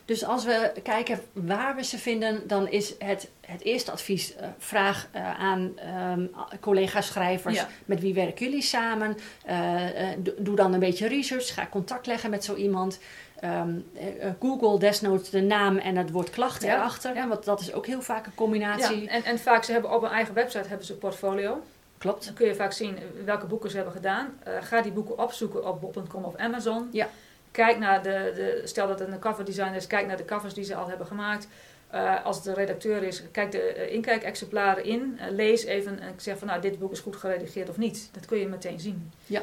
Dus 0.08 0.24
als 0.24 0.44
we 0.44 0.72
kijken 0.82 1.20
waar 1.32 1.76
we 1.76 1.84
ze 1.84 1.98
vinden, 1.98 2.46
dan 2.46 2.68
is 2.68 2.94
het, 2.98 3.28
het 3.46 3.62
eerste 3.62 3.90
advies: 3.90 4.36
eh, 4.36 4.48
vraag 4.58 5.08
eh, 5.12 5.38
aan 5.40 5.72
ehm, 5.78 6.26
collega-schrijvers 6.60 7.54
Ja. 7.54 7.68
met 7.84 8.00
wie 8.00 8.14
werken 8.14 8.46
jullie 8.46 8.62
samen. 8.62 9.16
Eh, 9.44 9.80
do- 10.18 10.34
doe 10.38 10.56
dan 10.56 10.72
een 10.72 10.80
beetje 10.80 11.08
research, 11.08 11.54
ga 11.54 11.66
contact 11.70 12.06
leggen 12.06 12.30
met 12.30 12.44
zo 12.44 12.54
iemand. 12.54 12.98
Ehm, 13.40 13.70
eh, 13.94 14.26
eh, 14.26 14.32
Google 14.40 14.78
desnoods 14.78 15.30
de 15.30 15.40
naam 15.40 15.76
en 15.78 15.96
het 15.96 16.10
woord 16.10 16.30
klachten 16.30 16.68
Ja, 16.68 16.74
erachter, 16.76 17.14
ja. 17.14 17.28
want 17.28 17.44
dat 17.44 17.60
is 17.60 17.72
ook 17.72 17.86
heel 17.86 18.02
vaak 18.02 18.26
een 18.26 18.34
combinatie. 18.34 19.02
Ja, 19.02 19.08
en, 19.08 19.24
en 19.24 19.38
vaak, 19.38 19.64
ze 19.64 19.72
hebben 19.72 19.94
op 19.94 20.02
hun 20.02 20.10
eigen 20.10 20.34
website 20.34 20.68
hebben 20.68 20.86
ze 20.86 20.92
een 20.92 20.98
portfolio. 20.98 21.62
Klopt. 21.98 22.24
Dan 22.24 22.34
kun 22.34 22.46
je 22.46 22.54
vaak 22.54 22.72
zien 22.72 22.98
welke 23.24 23.46
boeken 23.46 23.70
ze 23.70 23.76
hebben 23.76 23.94
gedaan. 23.94 24.38
Ga 24.60 24.80
die 24.82 24.92
boeken 24.92 25.18
opzoeken 25.18 25.66
op 25.68 25.80
bol.com 25.80 26.24
of 26.24 26.36
Amazon. 26.36 26.88
Ja. 26.92 27.08
Kijk 27.50 27.78
naar 27.78 28.02
de, 28.02 28.33
de, 28.35 28.61
stel 28.64 28.88
dat 28.88 28.99
het 28.99 29.09
een 29.09 29.19
cover 29.19 29.45
designer 29.45 29.76
is, 29.76 29.87
kijk 29.87 30.07
naar 30.07 30.17
de 30.17 30.25
covers 30.25 30.55
die 30.55 30.64
ze 30.64 30.75
al 30.75 30.88
hebben 30.88 31.07
gemaakt. 31.07 31.49
Eh, 31.90 32.25
als 32.25 32.37
het 32.37 32.45
de 32.45 32.55
redacteur 32.55 33.02
is, 33.02 33.23
kijk 33.31 33.50
de 33.50 33.61
eh, 33.61 33.93
inkijkexemplaren 33.95 34.85
in. 34.85 35.19
Eh, 35.19 35.31
lees 35.31 35.64
even 35.64 36.00
en 36.00 36.14
zeg 36.17 36.39
van 36.39 36.47
nou, 36.47 36.61
dit 36.61 36.78
boek 36.78 36.93
is 36.93 37.00
goed 37.00 37.17
geredigeerd 37.17 37.69
of 37.69 37.76
niet. 37.76 38.08
Dat 38.13 38.26
kun 38.26 38.39
je 38.39 38.49
meteen 38.49 38.80
zien. 38.80 39.13
Ja. 39.26 39.43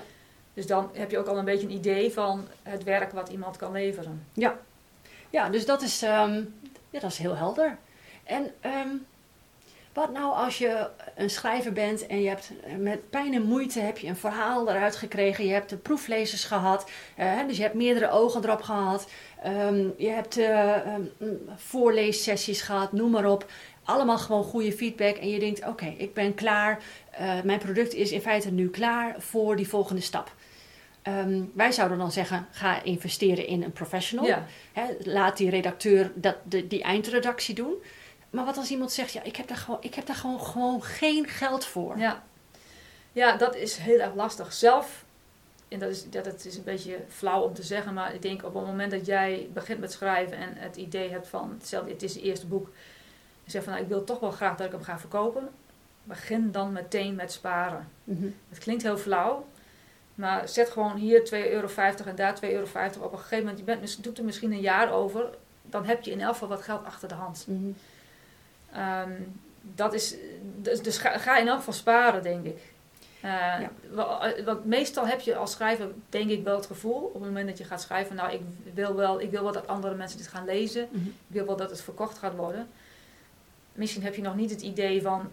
Dus 0.54 0.68
dan 0.68 0.90
heb 0.94 1.12
je 1.12 1.18
ook 1.18 1.28
al 1.28 1.38
een 1.38 1.46
beetje 1.46 1.68
een 1.68 1.74
idee 1.74 2.14
van 2.14 2.48
het 2.64 2.84
werk 2.84 3.12
wat 3.12 3.30
iemand 3.30 3.58
kan 3.58 3.72
leveren. 3.72 4.26
Ja, 4.34 5.50
dus 5.50 5.66
dat 5.66 5.82
is, 5.82 6.02
ehm, 6.02 6.44
ja, 6.90 7.00
dat 7.00 7.12
is 7.12 7.18
heel 7.18 7.36
helder. 7.36 7.78
En 8.24 8.54
ehm, 8.60 8.88
wat 9.96 10.12
nou 10.12 10.34
als 10.34 10.58
je 10.58 10.88
een 11.16 11.30
schrijver 11.30 11.74
bent 11.74 12.08
en 12.08 12.22
je 12.22 12.28
hebt 12.28 12.52
eh, 12.64 12.76
met 12.76 13.10
pijn 13.10 13.34
en 13.34 13.44
moeite 13.44 13.80
heb 13.80 13.98
je 13.98 14.08
een 14.08 14.16
verhaal 14.16 14.70
eruit 14.70 14.96
gekregen. 14.96 15.46
Je 15.46 15.54
hebt 15.54 15.70
de 15.70 15.78
proeflezers 15.78 16.44
gehad, 16.44 16.90
eh, 17.16 17.40
dus 17.48 17.58
je 17.58 17.64
hebt 17.64 17.76
meerdere 17.76 18.10
ogen 18.10 18.44
erop 18.44 18.62
gehad. 18.62 19.08
Ehm, 19.44 19.88
je 19.98 20.10
hebt 20.10 20.36
mm, 21.18 21.40
voorleessessies 21.56 22.62
gehad, 22.62 22.92
noem 22.92 23.12
maar 23.12 23.26
op. 23.26 23.46
Allemaal 23.84 24.18
gewoon 24.18 24.44
goede 24.44 24.72
feedback 24.72 25.16
en 25.16 25.30
je 25.30 25.40
denkt, 25.40 25.68
oké, 25.68 25.94
ik 25.98 26.14
ben 26.14 26.34
klaar. 26.34 26.84
Mijn 27.44 27.60
product 27.60 27.94
is 27.94 28.12
in 28.12 28.22
feite 28.22 28.52
nu 28.52 28.70
klaar 28.70 29.16
voor 29.18 29.56
die 29.56 29.68
volgende 29.68 30.02
stap. 30.02 30.32
Ehm, 31.02 31.44
wij 31.54 31.72
zouden 31.72 31.98
dan 31.98 32.12
zeggen, 32.12 32.48
ga 32.52 32.84
investeren 32.84 33.48
in 33.48 33.64
een 33.64 33.72
professional. 33.72 34.26
Ja. 34.26 34.46
Laat 35.04 35.38
die 35.38 35.50
redacteur 35.50 36.12
dat, 36.16 36.36
de, 36.44 36.68
die 36.68 36.84
eindredactie 36.84 37.56
doen. 37.56 37.74
Maar 38.36 38.46
wat 38.46 38.58
als 38.58 38.72
iemand 38.72 38.92
zegt, 38.92 39.14
ja, 39.14 39.24
ik 39.24 39.36
heb 39.36 39.48
daar 39.48 39.58
gewoon, 39.58 39.80
ik 39.82 39.96
heb 39.96 40.06
daar 40.06 40.16
gewoon, 40.16 40.42
gewoon 40.42 40.84
geen 40.84 41.28
geld 41.28 41.66
voor. 41.66 41.98
Ja. 41.98 42.24
ja, 43.12 43.38
dat 43.38 43.56
is 43.56 43.78
heel 43.78 44.00
erg 44.00 44.16
lastig. 44.16 44.54
Zelf, 44.54 45.06
en 45.68 45.80
dat 45.80 45.90
is, 45.90 46.10
dat, 46.10 46.46
is 46.46 46.58
een 46.58 46.64
beetje 46.64 47.00
flauw 47.08 47.42
om 47.42 47.54
te 47.54 47.64
zeggen, 47.64 47.94
maar 47.94 48.14
ik 48.14 48.22
denk 48.22 48.44
op 48.44 48.54
het 48.54 48.66
moment 48.66 48.92
dat 48.92 49.06
jij 49.06 49.50
begint 49.54 49.80
met 49.80 49.92
schrijven 49.92 50.38
en 50.38 50.54
het 50.56 50.76
idee 50.76 51.10
hebt 51.10 51.28
van, 51.28 51.60
stel 51.64 51.86
het 51.86 52.04
is 52.04 52.14
het 52.14 52.24
eerste 52.24 52.48
boek, 52.48 52.68
en 53.44 53.52
zegt 53.52 53.64
van 53.64 53.74
nou, 53.74 53.86
ik 53.86 53.92
wil 53.92 54.04
toch 54.04 54.20
wel 54.20 54.32
graag 54.32 54.58
dat 54.58 54.66
ik 54.66 54.72
hem 54.72 54.84
ga 54.84 55.00
verkopen, 55.00 55.50
begin 56.04 56.52
dan 56.52 56.72
meteen 56.72 57.16
met 57.16 57.32
sparen. 57.32 57.88
Mhm. 58.04 58.28
Het 58.50 58.58
klinkt 58.58 58.84
heel 58.84 58.98
flauw, 58.98 59.46
maar 60.16 60.50
zet 60.50 60.70
gewoon 60.70 60.96
hier 60.96 61.20
2,50 61.20 61.52
euro 61.52 61.68
en 62.06 62.16
daar 62.16 62.36
2,50 62.36 62.50
euro. 62.50 62.66
Op 63.02 63.12
een 63.12 63.18
gegeven 63.18 63.40
moment, 63.40 63.58
je 63.58 63.64
bent, 63.64 64.04
doet 64.04 64.18
er 64.18 64.24
misschien 64.24 64.52
een 64.52 64.60
jaar 64.60 64.92
over, 64.92 65.30
dan 65.62 65.86
heb 65.86 66.04
je 66.04 66.12
in 66.12 66.22
elk 66.22 66.34
geval 66.34 66.48
wat 66.48 66.62
geld 66.62 66.86
achter 66.86 67.08
de 67.08 67.14
hand. 67.14 67.46
Mhm. 67.48 67.72
Ehm, 68.76 69.12
dat 69.62 69.94
is, 69.94 70.16
dus, 70.62 70.82
dus 70.82 70.98
ga, 70.98 71.18
ga 71.18 71.38
in 71.38 71.48
elk 71.48 71.58
geval 71.58 71.74
sparen, 71.74 72.24
denk 72.24 72.46
ik. 72.46 72.74
Ja. 73.22 73.72
eh, 74.22 74.46
Want 74.46 74.66
meestal 74.66 75.08
heb 75.08 75.20
je 75.20 75.36
als 75.36 75.52
schrijver, 75.52 75.88
denk 76.10 76.30
ik, 76.30 76.44
wel 76.44 76.56
het 76.56 76.66
gevoel 76.66 77.02
op 77.02 77.14
het 77.14 77.24
moment 77.24 77.48
dat 77.48 77.58
je 77.58 77.64
gaat 77.64 77.82
schrijven: 77.82 78.16
Nou, 78.16 78.32
ik 78.32 78.42
wil 78.74 78.96
wel, 78.96 79.22
ik 79.22 79.32
wil 79.32 79.44
wel 79.44 79.52
dat 79.52 79.68
andere 79.68 79.96
mensen 79.96 80.18
dit 80.18 80.28
gaan 80.28 80.46
lezen. 80.46 80.88
Mhm. 80.92 81.08
Ik 81.08 81.14
wil 81.28 81.46
wel 81.46 81.56
dat 81.56 81.70
het 81.70 81.82
verkocht 81.82 82.18
gaat 82.18 82.36
worden. 82.36 82.68
Misschien 83.74 84.04
heb 84.04 84.16
je 84.16 84.22
nog 84.22 84.36
niet 84.36 84.50
het 84.50 84.62
idee 84.62 85.02
van. 85.02 85.32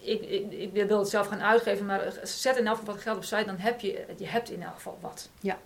Ik, 0.00 0.22
ik, 0.22 0.52
ik 0.52 0.88
wil 0.88 0.98
het 0.98 1.08
zelf 1.08 1.26
gaan 1.26 1.42
uitgeven, 1.42 1.86
maar 1.86 2.12
zet 2.22 2.56
in 2.56 2.66
elk 2.66 2.76
geval 2.78 2.94
wat 2.94 3.02
geld 3.02 3.16
opzij, 3.16 3.44
dan 3.44 3.56
heb 3.56 3.80
je, 3.80 4.04
je 4.16 4.26
hebt 4.26 4.50
in 4.50 4.62
elk 4.62 4.74
geval 4.74 4.98
wat. 5.00 5.28
Ja, 5.40 5.58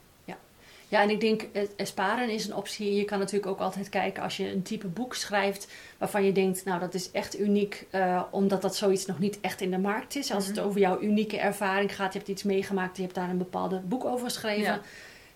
en 1.00 1.10
ik 1.10 1.20
denk, 1.20 1.46
het 1.52 1.72
het 1.76 1.88
sparen 1.88 2.30
is 2.30 2.46
een 2.46 2.54
optie. 2.56 2.94
Je 2.94 3.04
kan 3.04 3.18
natuurlijk 3.18 3.46
ook 3.50 3.58
altijd 3.60 3.88
kijken 3.88 4.22
als 4.22 4.36
je 4.36 4.52
een 4.52 4.62
type 4.62 4.86
boek 4.86 5.14
schrijft 5.14 5.68
waarvan 5.98 6.24
je 6.24 6.32
denkt, 6.32 6.64
nou 6.64 6.80
dat 6.80 6.94
is 6.94 7.10
echt 7.10 7.38
uniek, 7.40 7.86
eh, 7.90 8.22
omdat 8.30 8.62
dat 8.62 8.76
zoiets 8.76 9.06
nog 9.06 9.18
niet 9.18 9.40
echt 9.40 9.60
in 9.60 9.70
de 9.70 9.78
markt 9.78 10.16
is. 10.16 10.32
Als 10.32 10.46
het 10.46 10.56
Mhm. 10.56 10.64
over 10.64 10.80
jouw 10.80 11.00
unieke 11.00 11.38
ervaring 11.38 11.94
gaat, 11.96 12.12
je 12.12 12.18
hebt 12.18 12.30
iets 12.30 12.42
meegemaakt, 12.42 12.96
je 12.96 13.02
hebt 13.02 13.14
daar 13.14 13.30
een 13.30 13.38
bepaalde 13.38 13.80
boek 13.84 14.04
over 14.04 14.24
geschreven. 14.26 14.62
Ja. 14.62 14.80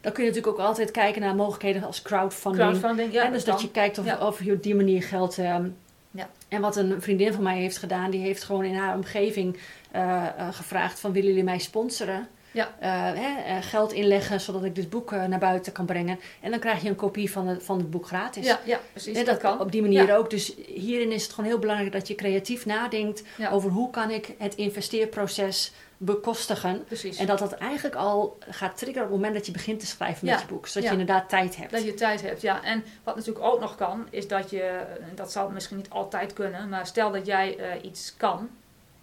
Dan 0.01 0.13
kun 0.13 0.25
je 0.25 0.31
natuurlijk 0.31 0.59
ook 0.61 0.67
altijd 0.67 0.91
kijken 0.91 1.21
naar 1.21 1.35
mogelijkheden 1.35 1.83
als 1.85 2.03
crowdfunding. 2.03 2.69
Crowdfunding, 2.69 3.13
ja. 3.13 3.25
Hè, 3.25 3.31
dus 3.31 3.45
dat 3.45 3.61
je 3.61 3.71
kijkt 3.71 3.99
of, 3.99 4.05
Ja. 4.05 4.27
of 4.27 4.43
je 4.45 4.53
op 4.53 4.63
die 4.63 4.75
manier 4.75 5.03
geld. 5.03 5.39
ehm, 5.39 5.69
Ja. 6.11 6.29
En 6.49 6.61
wat 6.61 6.77
een 6.77 7.03
vriendin 7.03 7.33
van 7.33 7.43
mij 7.43 7.59
heeft 7.59 7.77
gedaan, 7.77 8.11
die 8.11 8.21
heeft 8.21 8.43
gewoon 8.45 8.65
in 8.65 8.75
haar 8.75 8.95
omgeving 8.97 9.57
eh, 9.91 10.27
eh, 10.27 10.49
gevraagd: 10.55 11.01
van 11.01 11.13
willen 11.13 11.29
jullie 11.29 11.45
mij 11.45 11.59
sponsoren? 11.59 12.29
Ja. 12.57 12.75
Eh, 12.79 13.21
hè, 13.21 13.43
eh, 13.43 13.57
geld 13.61 13.93
inleggen 13.93 14.41
zodat 14.41 14.65
ik 14.65 14.75
dit 14.75 14.91
boek 14.91 15.13
eh, 15.13 15.25
naar 15.25 15.39
buiten 15.39 15.73
kan 15.73 15.87
brengen. 15.87 16.21
En 16.41 16.51
dan 16.51 16.61
krijg 16.61 16.83
je 16.83 16.89
een 16.89 16.95
kopie 16.95 17.31
van 17.31 17.47
het, 17.47 17.63
van 17.63 17.79
het 17.79 17.91
boek 17.91 18.07
gratis. 18.07 18.47
Ja, 18.47 18.61
ja, 18.65 18.81
precies. 18.93 19.17
Hè, 19.17 19.25
dat, 19.25 19.39
kan. 19.39 19.61
Op 19.61 19.73
die 19.73 19.83
manier 19.83 20.07
Ja. 20.07 20.17
ook. 20.17 20.31
Dus 20.31 20.55
hierin 20.67 21.13
is 21.13 21.23
het 21.23 21.33
gewoon 21.33 21.51
heel 21.51 21.59
belangrijk 21.59 21.93
dat 21.93 22.09
je 22.09 22.15
creatief 22.15 22.67
nadenkt 22.67 23.23
Ja. 23.37 23.51
over 23.51 23.71
hoe 23.71 23.91
kan 23.91 24.11
ik 24.11 24.35
het 24.39 24.55
investeerproces 24.55 25.73
bekostigen. 25.97 26.85
Precies. 26.85 27.19
En 27.19 27.27
dat 27.27 27.39
dat 27.39 27.53
eigenlijk 27.53 27.95
al 27.95 28.39
gaat 28.49 28.77
triggeren 28.77 29.03
op 29.07 29.13
het 29.13 29.17
moment 29.21 29.35
dat 29.35 29.47
je 29.47 29.53
begint 29.53 29.81
te 29.81 29.87
schrijven 29.87 30.27
met 30.27 30.41
je 30.41 30.47
boek. 30.47 30.67
Zodat 30.67 30.85
je 30.89 30.99
inderdaad 30.99 31.29
tijd 31.29 31.57
hebt. 31.57 31.71
Dat 31.71 31.85
je 31.85 31.95
tijd 31.95 32.23
hebt, 32.23 32.41
ja. 32.41 32.63
En 32.63 32.85
wat 33.05 33.17
natuurlijk 33.17 33.45
ook 33.45 33.61
nog 33.61 33.75
kan, 33.75 34.07
is 34.11 34.29
dat 34.29 34.51
je, 34.51 34.63
en 35.01 35.13
dat 35.15 35.33
zal 35.33 35.51
misschien 35.51 35.77
niet 35.77 35.91
altijd 35.91 36.33
kunnen, 36.33 36.69
maar 36.69 36.87
stel 36.87 37.11
dat 37.11 37.27
jij 37.27 37.81
iets 37.83 38.15
kan, 38.17 38.49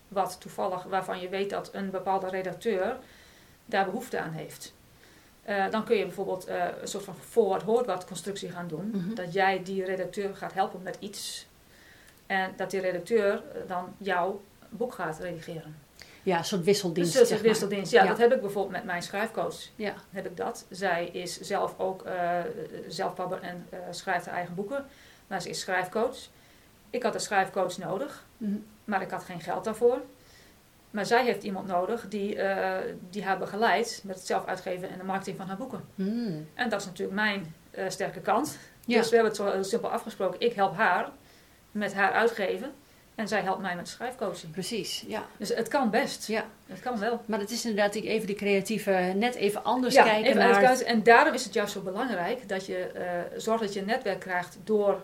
wat 0.07 0.37
toevallig, 0.39 0.83
waarvan 0.83 1.19
je 1.19 1.29
weet 1.29 1.49
dat 1.49 1.69
een 1.73 1.89
bepaalde 1.89 2.29
redacteur 2.29 2.97
daar 3.65 3.85
behoefte 3.85 4.19
aan 4.19 4.31
heeft. 4.31 4.73
Eh, 5.43 5.69
dan 5.69 5.83
kun 5.83 5.97
je 5.97 6.03
bijvoorbeeld 6.05 6.45
eh, 6.45 6.65
een 6.81 6.87
soort 6.87 7.03
van 7.03 7.15
forward 7.29 7.63
wat 7.85 8.05
constructie 8.05 8.49
gaan 8.49 8.67
doen. 8.67 8.89
Mhm. 8.93 9.13
Dat 9.13 9.33
jij 9.33 9.63
die 9.63 9.85
redacteur 9.85 10.35
gaat 10.35 10.53
helpen 10.53 10.81
met 10.83 10.97
iets. 10.99 11.47
En 12.27 12.51
dat 12.55 12.71
die 12.71 12.79
redacteur 12.79 13.33
eh, 13.33 13.61
dan 13.67 13.95
jouw 13.97 14.41
boek 14.69 14.93
gaat 14.93 15.19
redigeren. 15.19 15.75
Ja, 16.23 16.37
een 16.37 16.45
soort 16.45 16.63
wisseldienst. 16.63 17.15
Een 17.15 17.27
maar. 17.29 17.41
wisseldienst. 17.41 17.91
Ja, 17.91 18.03
Ja. 18.03 18.09
dat 18.09 18.17
heb 18.17 18.33
ik 18.33 18.41
bijvoorbeeld 18.41 18.75
met 18.75 18.83
mijn 18.83 19.03
schrijfcoach. 19.03 19.55
Ja. 19.75 19.93
Heb 20.09 20.25
ik 20.25 20.37
dat. 20.37 20.65
Zij 20.69 21.07
is 21.07 21.39
zelf 21.39 21.79
ook 21.79 22.05
zelfpabber 22.87 23.41
en 23.41 23.67
schrijft 23.89 24.25
haar 24.25 24.35
eigen 24.35 24.55
boeken. 24.55 24.85
Maar 25.27 25.41
ze 25.41 25.49
is 25.49 25.59
schrijfcoach. 25.59 26.17
Ik 26.89 27.03
had 27.03 27.13
een 27.13 27.19
schrijfcoach 27.19 27.77
nodig, 27.77 28.25
Mhm. 28.37 28.55
maar 28.83 29.01
ik 29.01 29.09
had 29.09 29.23
geen 29.23 29.39
geld 29.41 29.63
daarvoor. 29.63 30.01
Maar 30.93 31.05
zij 31.05 31.23
heeft 31.23 31.43
iemand 31.43 31.67
nodig 31.67 32.07
die, 32.07 32.35
eh, 32.35 32.93
die 33.09 33.23
haar 33.23 33.37
begeleidt 33.37 34.01
met 34.03 34.15
het 34.15 34.25
zelf 34.25 34.45
uitgeven 34.45 34.89
en 34.89 34.97
de 34.97 35.03
marketing 35.03 35.37
van 35.37 35.47
haar 35.47 35.57
boeken. 35.57 35.83
Hmm. 35.95 36.47
En 36.53 36.69
dat 36.69 36.79
is 36.79 36.85
natuurlijk 36.85 37.15
mijn 37.15 37.55
eh, 37.71 37.89
sterke 37.89 38.19
kant. 38.19 38.57
Ja. 38.85 38.97
Dus 38.97 39.09
we 39.09 39.15
hebben 39.15 39.33
het 39.33 39.41
zo 39.41 39.51
heel 39.51 39.63
simpel 39.63 39.89
afgesproken. 39.89 40.39
Ik 40.39 40.53
help 40.53 40.75
haar 40.75 41.09
met 41.71 41.93
haar 41.93 42.11
uitgeven 42.11 42.71
en 43.15 43.27
zij 43.27 43.41
helpt 43.41 43.61
mij 43.61 43.75
met 43.75 43.87
schrijfcoaching. 43.87 44.51
Precies, 44.51 45.03
ja. 45.07 45.25
Dus 45.37 45.49
het 45.49 45.67
kan 45.67 45.89
best. 45.89 46.27
ja. 46.27 46.45
Het 46.67 46.79
kan 46.79 46.99
wel. 46.99 47.21
Maar 47.25 47.39
het 47.39 47.51
is 47.51 47.65
inderdaad 47.65 47.95
even 47.95 48.27
die 48.27 48.35
creatieve, 48.35 49.13
net 49.15 49.35
even 49.35 49.63
anders 49.63 49.93
ja, 49.93 50.03
kijken 50.03 50.25
even 50.25 50.39
naar... 50.39 50.79
En 50.79 51.03
daarom 51.03 51.33
is 51.33 51.43
het 51.43 51.53
juist 51.53 51.73
zo 51.73 51.81
belangrijk 51.81 52.49
dat 52.49 52.65
je 52.65 52.77
eh, 52.77 53.39
zorgt 53.39 53.63
dat 53.63 53.73
je 53.73 53.79
een 53.79 53.85
netwerk 53.85 54.19
krijgt 54.19 54.57
door 54.63 55.03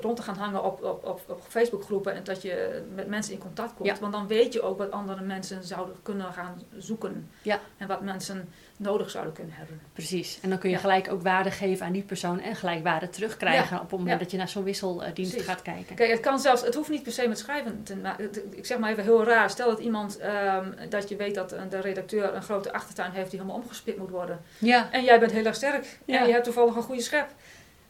rond 0.00 0.16
te 0.16 0.22
gaan 0.22 0.36
hangen 0.36 0.64
op, 0.64 0.82
op, 0.82 1.04
op, 1.04 1.20
op 1.26 1.40
Facebookgroepen 1.48 2.14
en 2.14 2.24
dat 2.24 2.42
je 2.42 2.82
met 2.94 3.06
mensen 3.08 3.32
in 3.32 3.38
contact 3.38 3.74
komt. 3.74 3.88
Ja. 3.88 3.96
Want 4.00 4.12
dan 4.12 4.26
weet 4.26 4.52
je 4.52 4.62
ook 4.62 4.78
wat 4.78 4.90
andere 4.90 5.22
mensen 5.22 5.64
zouden 5.64 5.96
kunnen 6.02 6.32
gaan 6.32 6.62
zoeken. 6.76 7.30
Ja. 7.42 7.60
En 7.76 7.88
wat 7.88 8.00
mensen 8.00 8.48
nodig 8.76 9.10
zouden 9.10 9.32
kunnen 9.34 9.54
hebben. 9.54 9.80
Precies. 9.92 10.38
En 10.42 10.48
dan 10.48 10.58
kun 10.58 10.68
je 10.68 10.74
Ja. 10.74 10.80
gelijk 10.80 11.12
ook 11.12 11.22
waarde 11.22 11.50
geven 11.50 11.86
aan 11.86 11.92
die 11.92 12.02
persoon 12.02 12.40
en 12.40 12.56
gelijk 12.56 12.82
waarde 12.82 13.08
terugkrijgen 13.10 13.76
op 13.80 13.90
het 13.90 13.98
moment 13.98 14.20
dat 14.20 14.30
je 14.30 14.36
naar 14.36 14.48
zo'n 14.48 14.64
wisseldienst 14.64 15.14
Precies. 15.32 15.48
gaat 15.48 15.62
kijken. 15.62 15.94
Kijk, 15.96 16.10
het 16.10 16.20
kan 16.20 16.38
zelfs, 16.38 16.62
het 16.62 16.74
hoeft 16.74 16.88
niet 16.90 17.02
per 17.02 17.12
se 17.12 17.28
met 17.28 17.38
schrijven 17.38 17.82
te 17.82 17.96
maken. 17.96 18.30
Ik 18.50 18.66
zeg 18.66 18.78
maar 18.78 18.90
even 18.90 19.02
heel 19.02 19.24
raar. 19.24 19.50
Stel 19.50 19.68
dat 19.68 19.78
iemand, 19.78 20.18
ehm, 20.18 20.88
dat 20.88 21.08
je 21.08 21.16
weet 21.16 21.34
dat 21.34 21.54
de 21.70 21.80
redacteur 21.80 22.34
een 22.34 22.42
grote 22.42 22.72
achtertuin 22.72 23.10
heeft 23.12 23.30
die 23.30 23.38
helemaal 23.40 23.60
omgespit 23.62 23.98
moet 23.98 24.10
worden. 24.10 24.40
Ja, 24.58 24.88
En 24.92 25.04
jij 25.04 25.18
bent 25.20 25.32
heel 25.32 25.44
erg 25.44 25.54
sterk. 25.54 25.98
Ja. 26.04 26.20
En 26.20 26.26
je 26.26 26.32
hebt 26.32 26.44
toevallig 26.44 26.76
een 26.76 26.82
goede 26.82 27.02
schep. 27.02 27.26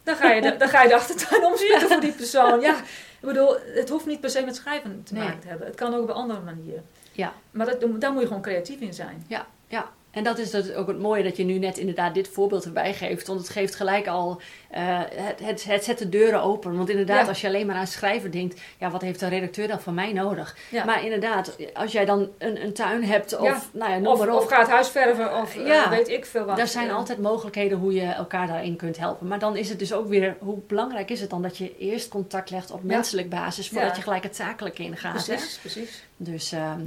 Dan 0.04 0.16
ga 0.16 0.32
je 0.32 0.40
de, 0.40 0.56
dan 0.56 0.68
ga 0.68 0.82
je 0.82 0.88
de 0.88 0.94
achtertuin 0.94 1.44
omspitten 1.52 1.88
voor 1.88 2.00
die 2.00 2.12
persoon. 2.12 2.60
Ja, 2.60 2.76
ik 3.20 3.20
bedoel, 3.20 3.56
het 3.74 3.88
hoeft 3.88 4.06
niet 4.06 4.20
per 4.20 4.30
se 4.30 4.42
met 4.44 4.56
schrijven 4.56 5.02
te 5.04 5.14
Nee. 5.14 5.22
maken 5.24 5.40
te 5.40 5.46
hebben. 5.48 5.66
Het 5.66 5.76
kan 5.76 5.94
ook 5.94 6.02
op 6.02 6.08
een 6.08 6.14
andere 6.14 6.40
manier. 6.40 6.82
Ja. 7.12 7.32
Maar 7.50 7.66
dat, 7.66 8.00
daar 8.00 8.12
moet 8.12 8.20
je 8.20 8.26
gewoon 8.26 8.42
creatief 8.42 8.80
in 8.80 8.94
zijn. 8.94 9.24
ja, 9.28 9.46
ja. 9.68 9.88
En 10.14 10.24
dat 10.24 10.38
is 10.38 10.50
dus 10.50 10.72
ook 10.72 10.86
het 10.86 10.98
mooie 10.98 11.22
dat 11.22 11.36
je 11.36 11.44
nu 11.44 11.58
net 11.58 11.78
inderdaad 11.78 12.14
dit 12.14 12.28
voorbeeld 12.28 12.64
erbij 12.64 12.94
geeft. 12.94 13.26
Want 13.26 13.40
het 13.40 13.48
geeft 13.48 13.74
gelijk 13.74 14.06
al, 14.06 14.40
eh, 14.70 14.98
het, 15.14 15.40
het, 15.42 15.64
het 15.64 15.84
zet 15.84 15.98
de 15.98 16.08
deuren 16.08 16.42
open. 16.42 16.76
Want 16.76 16.88
inderdaad, 16.90 17.22
Ja. 17.22 17.28
als 17.28 17.40
je 17.40 17.46
alleen 17.46 17.66
maar 17.66 17.76
aan 17.76 17.86
schrijven 17.86 18.30
denkt, 18.30 18.60
ja, 18.78 18.90
wat 18.90 19.00
heeft 19.02 19.22
een 19.22 19.28
redacteur 19.28 19.68
dan 19.68 19.80
van 19.80 19.94
mij 19.94 20.12
nodig? 20.12 20.56
Ja. 20.70 20.84
Maar 20.84 21.04
inderdaad, 21.04 21.56
als 21.74 21.92
jij 21.92 22.04
dan 22.04 22.28
een, 22.38 22.64
een 22.64 22.72
tuin 22.72 23.04
hebt 23.04 23.36
of, 23.38 23.46
Ja. 23.46 23.62
nou 23.72 23.90
ja, 23.90 23.98
noem 23.98 24.06
Of, 24.12 24.18
maar 24.18 24.28
op. 24.28 24.38
of 24.40 24.46
ga 24.48 24.58
het 24.58 24.68
huis 24.70 24.88
verven 24.88 25.36
of 25.40 25.54
weet 25.90 26.08
ik 26.08 26.26
veel 26.26 26.44
wat. 26.44 26.58
Er 26.58 26.66
zijn 26.68 26.90
altijd 26.90 27.18
mogelijkheden 27.18 27.78
hoe 27.78 27.92
je 27.94 28.06
elkaar 28.06 28.46
daarin 28.46 28.76
kunt 28.76 28.96
helpen. 28.98 29.26
Maar 29.26 29.38
dan 29.38 29.56
is 29.56 29.68
het 29.68 29.78
dus 29.78 29.92
ook 29.92 30.08
weer, 30.08 30.36
hoe 30.38 30.58
belangrijk 30.66 31.10
is 31.10 31.20
het 31.20 31.30
dan 31.30 31.42
dat 31.42 31.56
je 31.56 31.78
eerst 31.78 32.08
contact 32.08 32.50
legt 32.50 32.70
op 32.70 32.82
menselijk 32.82 33.28
basis, 33.28 33.68
voordat 33.68 33.96
je 33.96 34.02
gelijk 34.02 34.22
het 34.22 34.36
zakelijk 34.36 34.78
ingaat. 34.78 35.26
Hè? 35.26 35.34
Precies, 35.34 35.58
precies. 35.58 36.02
Dus, 36.16 36.52
ehm, 36.52 36.80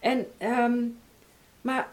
en, 0.00 0.26
ehm, 0.38 0.72
maar 1.60 1.88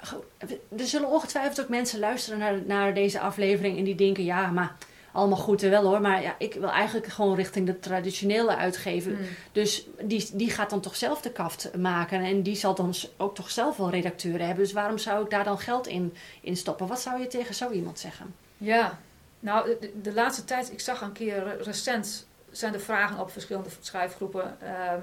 er 0.78 0.88
zullen 0.88 1.10
ongetwijfeld 1.10 1.62
ook 1.62 1.70
mensen 1.70 2.00
luisteren 2.00 2.40
naar, 2.40 2.62
naar 2.66 2.94
deze 2.94 3.20
aflevering 3.20 3.78
en 3.78 3.84
die 3.84 3.96
denken, 3.96 4.24
ja, 4.24 4.48
maar 4.48 4.76
allemaal 5.12 5.38
goed 5.38 5.64
en 5.64 5.70
wel 5.70 5.84
hoor, 5.84 6.02
maar 6.02 6.22
ja, 6.22 6.36
ik 6.38 6.54
wil 6.54 6.70
eigenlijk 6.70 7.08
gewoon 7.08 7.36
richting 7.36 7.66
de 7.66 7.80
traditionele 7.80 8.56
uitgever. 8.56 9.12
Mm. 9.12 9.18
Dus 9.52 9.88
die, 10.02 10.30
die 10.34 10.50
gaat 10.52 10.70
dan 10.70 10.80
toch 10.82 10.96
zelf 10.96 11.22
de 11.22 11.32
kaft 11.32 11.78
maken 11.78 12.20
en 12.22 12.42
die 12.42 12.56
zal 12.56 12.76
dan 12.76 12.94
ook 13.18 13.36
toch 13.36 13.52
zelf 13.52 13.78
wel 13.78 13.90
redacteuren 13.90 14.46
hebben. 14.46 14.64
Dus 14.64 14.74
waarom 14.74 14.98
zou 14.98 15.24
ik 15.24 15.30
daar 15.30 15.44
dan 15.44 15.60
geld 15.60 15.88
in, 15.88 16.14
in 16.42 16.58
stoppen? 16.58 16.88
Wat 16.88 17.02
zou 17.02 17.20
je 17.20 17.28
tegen 17.28 17.56
zo 17.56 17.70
iemand 17.72 18.00
zeggen? 18.00 18.36
Ja, 18.58 19.00
nou, 19.40 19.76
de, 19.80 19.92
de 20.02 20.14
laatste 20.14 20.46
tijd, 20.46 20.72
ik 20.72 20.80
zag 20.80 21.02
een 21.02 21.12
keer 21.12 21.44
re- 21.44 21.58
recent, 21.64 22.28
zijn 22.52 22.74
er 22.74 22.80
vragen 22.82 23.20
op 23.20 23.32
verschillende 23.32 23.70
schrijfgroepen. 23.80 24.58
ehm, 24.62 25.02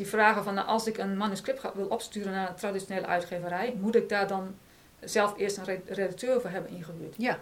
die 0.00 0.08
vragen 0.08 0.44
van, 0.44 0.54
nou, 0.54 0.66
als 0.66 0.86
ik 0.86 0.98
een 0.98 1.16
manuscript 1.16 1.60
ga, 1.60 1.72
wil 1.74 1.86
opsturen 1.86 2.32
naar 2.32 2.48
een 2.48 2.54
traditionele 2.54 3.06
uitgeverij, 3.06 3.74
moet 3.80 3.94
ik 3.94 4.08
daar 4.08 4.26
dan 4.26 4.54
zelf 5.00 5.34
eerst 5.36 5.56
een 5.56 5.64
re- 5.64 5.80
redacteur 5.86 6.40
voor 6.40 6.50
hebben 6.50 6.70
ingehuurd? 6.70 7.14
Ja. 7.16 7.38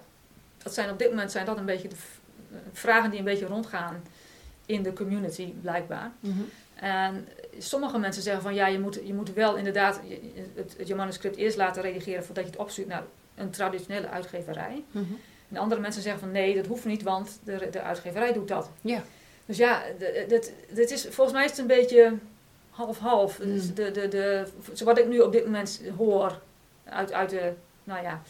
Dat 0.62 0.74
zijn 0.74 0.90
op 0.90 0.98
dit 0.98 1.08
moment 1.10 1.32
zijn 1.32 1.46
dat 1.46 1.58
een 1.58 1.64
beetje 1.64 1.88
de 1.88 1.96
vragen 2.72 3.10
die 3.10 3.18
een 3.18 3.24
beetje 3.24 3.46
rondgaan 3.46 4.02
in 4.66 4.82
de 4.82 4.92
community, 4.92 5.52
blijkbaar. 5.60 6.10
En 6.74 7.28
sommige 7.58 7.98
mensen 7.98 8.22
zeggen 8.22 8.42
van 8.42 8.54
ja, 8.54 8.66
je 8.66 8.80
moet, 8.80 9.00
je 9.04 9.14
moet 9.14 9.32
wel 9.32 9.56
inderdaad 9.56 10.00
je, 10.06 10.50
het, 10.54 10.88
je 10.88 10.94
manuscript 10.94 11.36
eerst 11.36 11.56
laten 11.56 11.82
redigeren 11.82 12.24
voordat 12.24 12.44
je 12.44 12.50
het 12.50 12.60
opstuurt 12.60 12.88
naar 12.88 13.02
een 13.34 13.50
traditionele 13.50 14.08
uitgeverij. 14.08 14.82
Mhm. 14.90 15.04
En 15.50 15.56
andere 15.56 15.80
mensen 15.80 16.02
zeggen 16.02 16.20
van 16.20 16.30
nee, 16.30 16.54
dat 16.54 16.66
hoeft 16.66 16.84
niet, 16.84 17.02
want 17.02 17.38
de, 17.44 17.68
de 17.70 17.80
uitgeverij 17.80 18.32
doet 18.32 18.48
dat. 18.48 18.70
Ja. 18.80 19.02
Dus 19.46 19.56
ja, 19.56 19.82
dit 20.68 20.90
is, 20.90 21.02
volgens 21.10 21.36
mij 21.36 21.44
is 21.44 21.50
het 21.50 21.60
een 21.60 21.66
beetje 21.66 22.12
half-half. 22.78 23.38
Mm. 23.38 23.44
Dus 23.52 23.74
de, 23.74 23.90
de, 23.90 24.08
de, 24.08 24.46
zo 24.74 24.84
wat 24.84 24.98
ik 24.98 25.08
nu 25.08 25.20
op 25.20 25.32
dit 25.32 25.44
moment 25.44 25.80
hoor 25.96 26.38
uit, 26.84 27.12
uit, 27.12 27.30
de, 27.30 27.52
nou 27.84 28.02
ja, 28.02 28.22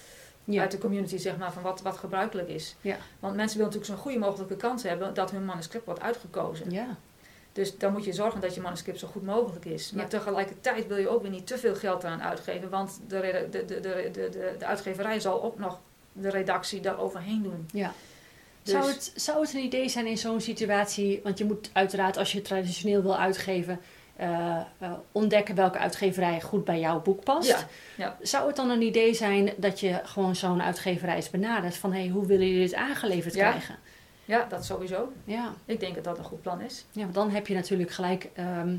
Ja. 0.44 0.60
uit 0.60 0.70
de 0.70 0.78
community, 0.78 1.16
zeg 1.16 1.36
maar, 1.36 1.52
van 1.52 1.62
wat, 1.62 1.80
wat 1.82 1.96
gebruikelijk 1.96 2.48
is. 2.48 2.76
Ja. 2.80 2.96
Want 3.20 3.36
mensen 3.36 3.58
willen 3.58 3.72
natuurlijk 3.72 4.00
zo'n 4.00 4.10
goede 4.12 4.26
mogelijke 4.26 4.56
kans 4.56 4.82
hebben 4.82 5.14
dat 5.14 5.30
hun 5.30 5.44
manuscript 5.44 5.84
wordt 5.84 6.00
uitgekozen. 6.00 6.70
ja. 6.70 6.96
Dus 7.52 7.78
dan 7.78 7.92
moet 7.92 8.04
je 8.04 8.12
zorgen 8.12 8.40
dat 8.40 8.54
je 8.54 8.60
manuscript 8.60 8.98
zo 8.98 9.06
goed 9.08 9.22
mogelijk 9.24 9.64
is. 9.64 9.92
Maar 9.92 10.08
tegelijkertijd 10.08 10.86
wil 10.86 10.96
je 10.96 11.08
ook 11.08 11.22
weer 11.22 11.30
niet 11.30 11.46
te 11.46 11.58
veel 11.58 11.74
geld 11.74 12.02
eraan 12.02 12.22
uitgeven, 12.22 12.70
want 12.70 13.00
de, 13.08 13.46
de, 13.50 13.64
de, 13.66 13.80
de, 13.80 14.10
de, 14.12 14.28
de, 14.30 14.54
de 14.58 14.64
uitgeverij 14.66 15.20
zal 15.20 15.42
ook 15.42 15.58
nog 15.58 15.80
de 16.12 16.30
redactie 16.30 16.80
daar 16.80 16.98
overheen 16.98 17.42
doen. 17.42 17.68
Ja. 17.72 17.92
Dus- 18.62 18.72
Zou, 18.72 18.86
het, 18.90 19.12
zou 19.16 19.40
het 19.40 19.54
een 19.54 19.64
idee 19.64 19.88
zijn 19.88 20.06
in 20.06 20.18
zo'n 20.18 20.40
situatie, 20.40 21.20
want 21.22 21.38
je 21.38 21.44
moet 21.44 21.70
uiteraard 21.72 22.16
als 22.16 22.32
je 22.32 22.38
het 22.38 22.46
traditioneel 22.46 23.02
wil 23.02 23.16
uitgeven, 23.18 23.80
eh, 24.18 24.56
eh, 24.78 24.92
ontdekken 25.12 25.54
welke 25.54 25.78
uitgeverij 25.78 26.40
goed 26.40 26.64
bij 26.64 26.80
jouw 26.80 27.00
boek 27.02 27.24
past. 27.24 27.48
Ja, 27.48 27.66
ja. 27.96 28.16
Zou 28.22 28.46
het 28.46 28.56
dan 28.56 28.70
een 28.70 28.82
idee 28.82 29.14
zijn 29.14 29.52
dat 29.56 29.80
je 29.80 30.00
gewoon 30.04 30.36
zo'n 30.36 30.62
uitgeverij 30.62 31.14
eens 31.16 31.30
benadert 31.30 31.76
van 31.76 31.92
hé, 31.92 32.08
hoe 32.08 32.26
willen 32.26 32.46
jullie 32.46 32.62
dit 32.66 32.74
aangeleverd 32.74 33.34
Ja. 33.34 33.48
krijgen? 33.50 33.76
Ja, 34.24 34.46
dat 34.48 34.64
sowieso. 34.64 35.12
Ja. 35.24 35.52
Ik 35.64 35.80
denk 35.80 35.94
dat 35.94 36.04
dat 36.04 36.18
een 36.18 36.24
goed 36.24 36.42
plan 36.42 36.60
is. 36.60 36.84
ja, 36.92 37.02
want 37.02 37.14
dan 37.14 37.30
heb 37.30 37.46
je 37.46 37.54
natuurlijk 37.54 37.90
gelijk 37.90 38.28
ehm, 38.34 38.76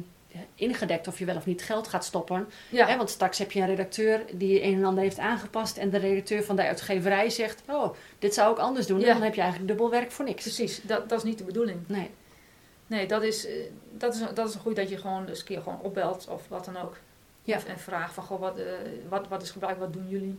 ingedekt 0.56 1.08
of 1.08 1.20
je 1.20 1.26
wel 1.26 1.36
of 1.36 1.46
niet 1.46 1.62
geld 1.64 1.88
gaat 1.88 2.06
stoppen. 2.06 2.48
Ja, 2.70 2.88
Hè, 2.88 2.98
want 2.98 3.10
straks 3.10 3.38
heb 3.38 3.52
je 3.52 3.60
een 3.62 3.68
redacteur 3.68 4.22
die 4.34 4.64
een 4.64 4.74
en 4.74 4.84
ander 4.86 5.04
heeft 5.04 5.20
aangepast 5.20 5.78
en 5.78 5.90
de 5.90 5.98
redacteur 5.98 6.44
van 6.44 6.56
de 6.56 6.62
uitgeverij 6.64 7.30
zegt, 7.30 7.62
oh, 7.68 7.94
dit 8.20 8.34
zou 8.34 8.52
ik 8.52 8.58
anders 8.60 8.88
doen. 8.88 9.02
En 9.02 9.14
dan 9.14 9.22
heb 9.22 9.34
je 9.36 9.42
eigenlijk 9.42 9.70
dubbel 9.72 9.90
werk 9.90 10.12
voor 10.12 10.26
niks. 10.26 10.44
precies. 10.44 10.82
Dat, 10.84 11.10
dat 11.10 11.18
is 11.18 11.24
niet 11.24 11.38
de 11.38 11.44
bedoeling. 11.44 11.80
Nee. 11.88 12.10
Nee, 12.90 13.08
dat 13.08 13.24
is, 13.24 13.46
eh, 13.48 13.54
dat 13.98 14.14
is, 14.16 14.22
dat 14.34 14.48
is 14.50 14.54
een 14.54 14.60
goed 14.62 14.76
dat 14.76 14.90
je 14.90 14.98
gewoon 14.98 15.28
eens 15.28 15.40
een 15.40 15.46
keer 15.46 15.62
gewoon 15.62 15.80
opbelt 15.82 16.28
of 16.30 16.42
wat 16.48 16.66
dan 16.66 16.78
ook. 16.78 16.98
Ja. 17.44 17.56
Of- 17.58 17.66
En 17.66 17.80
vraagt 17.80 18.14
van, 18.14 18.24
goh, 18.24 18.40
wat, 18.40 18.58
eh, 18.58 18.64
wat, 19.10 19.28
wat 19.28 19.42
is 19.42 19.50
gebruikt, 19.52 19.80
wat 19.80 19.94
doen 19.94 20.08
jullie? 20.10 20.36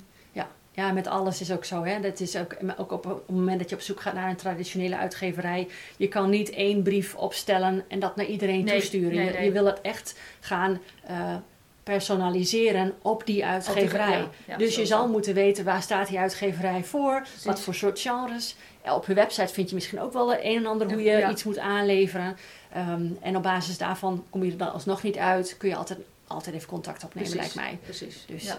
Ja, 0.72 0.92
met 0.92 1.06
alles 1.06 1.40
is 1.40 1.52
ook 1.52 1.64
zo. 1.64 1.84
Hè? 1.84 2.00
Dat 2.00 2.20
is 2.20 2.36
ook, 2.36 2.56
ook 2.76 2.92
op, 2.92 3.06
op 3.06 3.26
het 3.26 3.36
moment 3.36 3.58
dat 3.60 3.68
je 3.68 3.74
op 3.74 3.80
zoek 3.82 4.00
gaat 4.00 4.14
naar 4.14 4.28
een 4.30 4.36
traditionele 4.36 4.96
uitgeverij. 4.96 5.68
Je 5.96 6.08
kan 6.08 6.30
niet 6.30 6.50
één 6.50 6.82
brief 6.82 7.14
opstellen 7.14 7.84
en 7.88 7.98
dat 7.98 8.16
naar 8.16 8.26
iedereen 8.26 8.64
Nee, 8.64 8.74
toesturen. 8.78 9.14
nee, 9.16 9.24
je, 9.26 9.32
nee. 9.32 9.44
je 9.44 9.52
wil 9.52 9.64
het 9.64 9.80
echt 9.80 10.18
gaan 10.40 10.80
eh, 11.04 11.34
personaliseren 11.82 12.94
op 13.02 13.26
die 13.26 13.44
uitgeverij. 13.46 14.18
Ja, 14.18 14.28
ja, 14.46 14.56
dus 14.56 14.76
je 14.76 14.86
zal 14.86 15.08
moeten 15.08 15.34
weten 15.34 15.64
waar 15.64 15.82
staat 15.82 16.08
die 16.08 16.18
uitgeverij 16.18 16.84
voor. 16.84 17.20
Precies. 17.20 17.44
Wat 17.44 17.60
voor 17.60 17.74
soort 17.74 18.00
genres. 18.00 18.56
Op 18.84 19.06
je 19.06 19.14
website 19.14 19.52
vind 19.52 19.68
je 19.68 19.74
misschien 19.74 20.00
ook 20.00 20.12
wel 20.12 20.34
een 20.34 20.56
en 20.56 20.66
ander 20.66 20.92
hoe 20.92 21.02
je 21.02 21.10
Ja. 21.16 21.30
iets 21.30 21.44
moet 21.44 21.58
aanleveren. 21.58 22.36
Ehm, 22.72 23.06
en 23.20 23.36
op 23.36 23.42
basis 23.42 23.78
daarvan 23.78 24.24
kom 24.30 24.44
je 24.44 24.50
er 24.50 24.56
dan 24.56 24.72
alsnog 24.72 25.02
niet 25.02 25.16
uit. 25.16 25.56
Kun 25.58 25.68
je 25.68 25.76
altijd, 25.76 25.98
altijd 26.26 26.54
even 26.54 26.68
contact 26.68 27.04
opnemen, 27.04 27.30
Precies, 27.30 27.54
lijkt 27.54 27.70
mij. 27.70 27.78
Precies. 27.82 28.24
Dus 28.26 28.42
ja. 28.44 28.58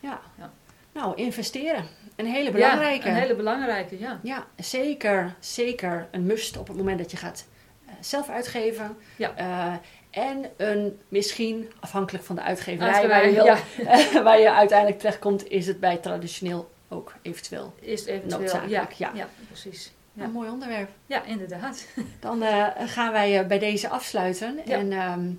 ja. 0.00 0.10
ja. 0.10 0.20
Ja. 0.38 0.50
Nou, 0.92 1.16
investeren. 1.16 1.84
Een 2.16 2.26
hele 2.26 2.50
belangrijke. 2.50 3.06
Ja, 3.08 3.14
een 3.14 3.20
hele 3.20 3.34
belangrijke, 3.34 3.98
ja. 3.98 4.20
Ja, 4.22 4.46
zeker, 4.56 5.34
zeker 5.40 6.08
een 6.10 6.26
must 6.26 6.56
op 6.56 6.68
het 6.68 6.76
moment 6.76 6.98
dat 6.98 7.10
je 7.10 7.16
gaat 7.16 7.46
eh, 7.86 7.92
zelf 8.00 8.28
uitgeven. 8.28 8.96
Ja. 9.16 9.32
Eh, 9.36 10.22
en 10.22 10.44
een 10.56 10.98
misschien, 11.08 11.72
afhankelijk 11.80 12.24
van 12.24 12.36
de 12.36 12.42
uitgeverij 12.42 13.08
waar, 13.08 13.28
je 13.28 13.34
wil, 13.34 13.44
ja, 13.44 13.58
waar 14.26 14.40
je 14.40 14.52
uiteindelijk 14.52 14.98
terechtkomt, 14.98 15.48
is 15.48 15.66
het 15.66 15.80
bij 15.80 15.96
traditioneel 15.96 16.70
ook 16.88 17.12
eventueel. 17.22 17.74
is 17.80 18.04
eventueel. 18.04 18.40
Noodzakelijk, 18.40 18.92
ja, 18.92 19.10
ja. 19.14 19.28
precies. 19.46 19.92
Ja. 20.12 20.24
Een 20.24 20.30
mooi 20.30 20.50
onderwerp. 20.50 20.90
Ja, 21.06 21.24
inderdaad. 21.24 21.86
Dan 22.20 22.42
eh, 22.42 22.66
gaan 22.76 23.12
wij 23.12 23.40
eh, 23.40 23.46
bij 23.46 23.58
deze 23.58 23.88
afsluiten. 23.88 24.60
Ja. 24.64 24.76
En 24.76 24.92
ehm, 24.92 25.30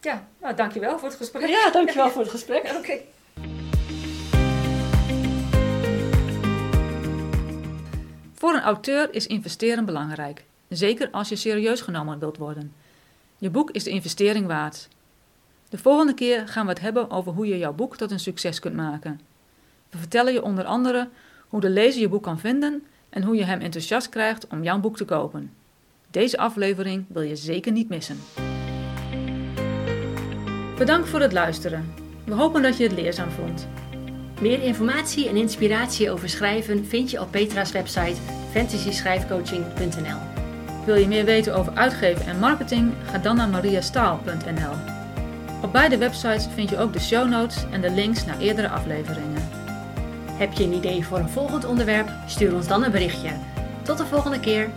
Ja, 0.00 0.28
nou, 0.40 0.54
dankjewel 0.54 0.98
voor 0.98 1.08
het 1.08 1.16
gesprek. 1.16 1.48
Ja, 1.48 1.70
dankjewel 1.70 2.10
voor 2.14 2.22
het 2.22 2.30
gesprek. 2.30 2.72
Oké. 2.76 2.98
Voor 8.34 8.54
een 8.54 8.60
auteur 8.60 9.14
is 9.14 9.26
investeren 9.26 9.84
belangrijk. 9.84 10.44
Zeker 10.68 11.08
als 11.10 11.28
je 11.28 11.36
serieus 11.36 11.80
genomen 11.80 12.18
wilt 12.18 12.36
worden. 12.36 12.72
Je 13.38 13.50
boek 13.50 13.70
is 13.70 13.84
de 13.84 13.90
investering 13.90 14.46
waard. 14.46 14.88
De 15.68 15.78
volgende 15.78 16.14
keer 16.14 16.48
gaan 16.48 16.64
we 16.64 16.72
het 16.72 16.80
hebben 16.80 17.10
over 17.10 17.32
hoe 17.32 17.46
je 17.46 17.58
jouw 17.58 17.72
boek 17.72 17.96
tot 17.96 18.10
een 18.10 18.20
succes 18.20 18.58
kunt 18.58 18.74
maken. 18.74 19.20
We 19.90 19.98
vertellen 19.98 20.32
je 20.32 20.42
onder 20.42 20.64
andere 20.64 21.08
hoe 21.48 21.60
de 21.60 21.70
lezer 21.70 22.00
je 22.00 22.08
boek 22.08 22.22
kan 22.22 22.38
vinden 22.38 22.82
en 23.08 23.22
hoe 23.22 23.36
je 23.36 23.44
hem 23.44 23.60
enthousiast 23.60 24.08
krijgt 24.08 24.46
om 24.46 24.62
jouw 24.62 24.80
boek 24.80 24.96
te 24.96 25.04
kopen. 25.04 25.52
Deze 26.10 26.38
aflevering 26.38 27.04
wil 27.08 27.22
je 27.22 27.36
zeker 27.36 27.72
niet 27.72 27.88
missen. 27.88 28.18
Bedankt 30.78 31.08
voor 31.08 31.20
het 31.20 31.32
luisteren. 31.32 31.94
We 32.24 32.34
hopen 32.34 32.62
dat 32.62 32.76
je 32.76 32.82
het 32.82 32.92
leerzaam 32.92 33.30
vond. 33.30 33.68
Meer 34.40 34.62
informatie 34.62 35.28
en 35.28 35.36
inspiratie 35.36 36.10
over 36.10 36.28
schrijven 36.28 36.86
vind 36.86 37.10
je 37.10 37.20
op 37.20 37.30
Petra's 37.30 37.72
website 37.72 38.16
fantasyschrijfcoaching.nl. 38.52 40.18
Wil 40.84 40.94
je 40.94 41.06
meer 41.06 41.24
weten 41.24 41.54
over 41.54 41.72
uitgeven 41.74 42.26
en 42.26 42.38
marketing? 42.38 42.92
Ga 43.04 43.18
dan 43.18 43.36
naar 43.36 43.48
mariastaal.nl. 43.48 44.72
Op 45.62 45.72
beide 45.72 45.98
websites 45.98 46.46
vind 46.54 46.70
je 46.70 46.78
ook 46.78 46.92
de 46.92 47.00
show 47.00 47.28
notes 47.28 47.64
en 47.70 47.80
de 47.80 47.90
links 47.90 48.24
naar 48.24 48.38
eerdere 48.38 48.68
afleveringen. 48.68 49.39
Heb 50.40 50.52
je 50.52 50.64
een 50.64 50.72
idee 50.72 51.06
voor 51.06 51.18
een 51.18 51.28
volgend 51.28 51.64
onderwerp? 51.64 52.08
Stuur 52.26 52.54
ons 52.54 52.66
dan 52.66 52.84
een 52.84 52.90
berichtje. 52.90 53.30
Tot 53.82 53.98
de 53.98 54.06
volgende 54.06 54.40
keer. 54.40 54.70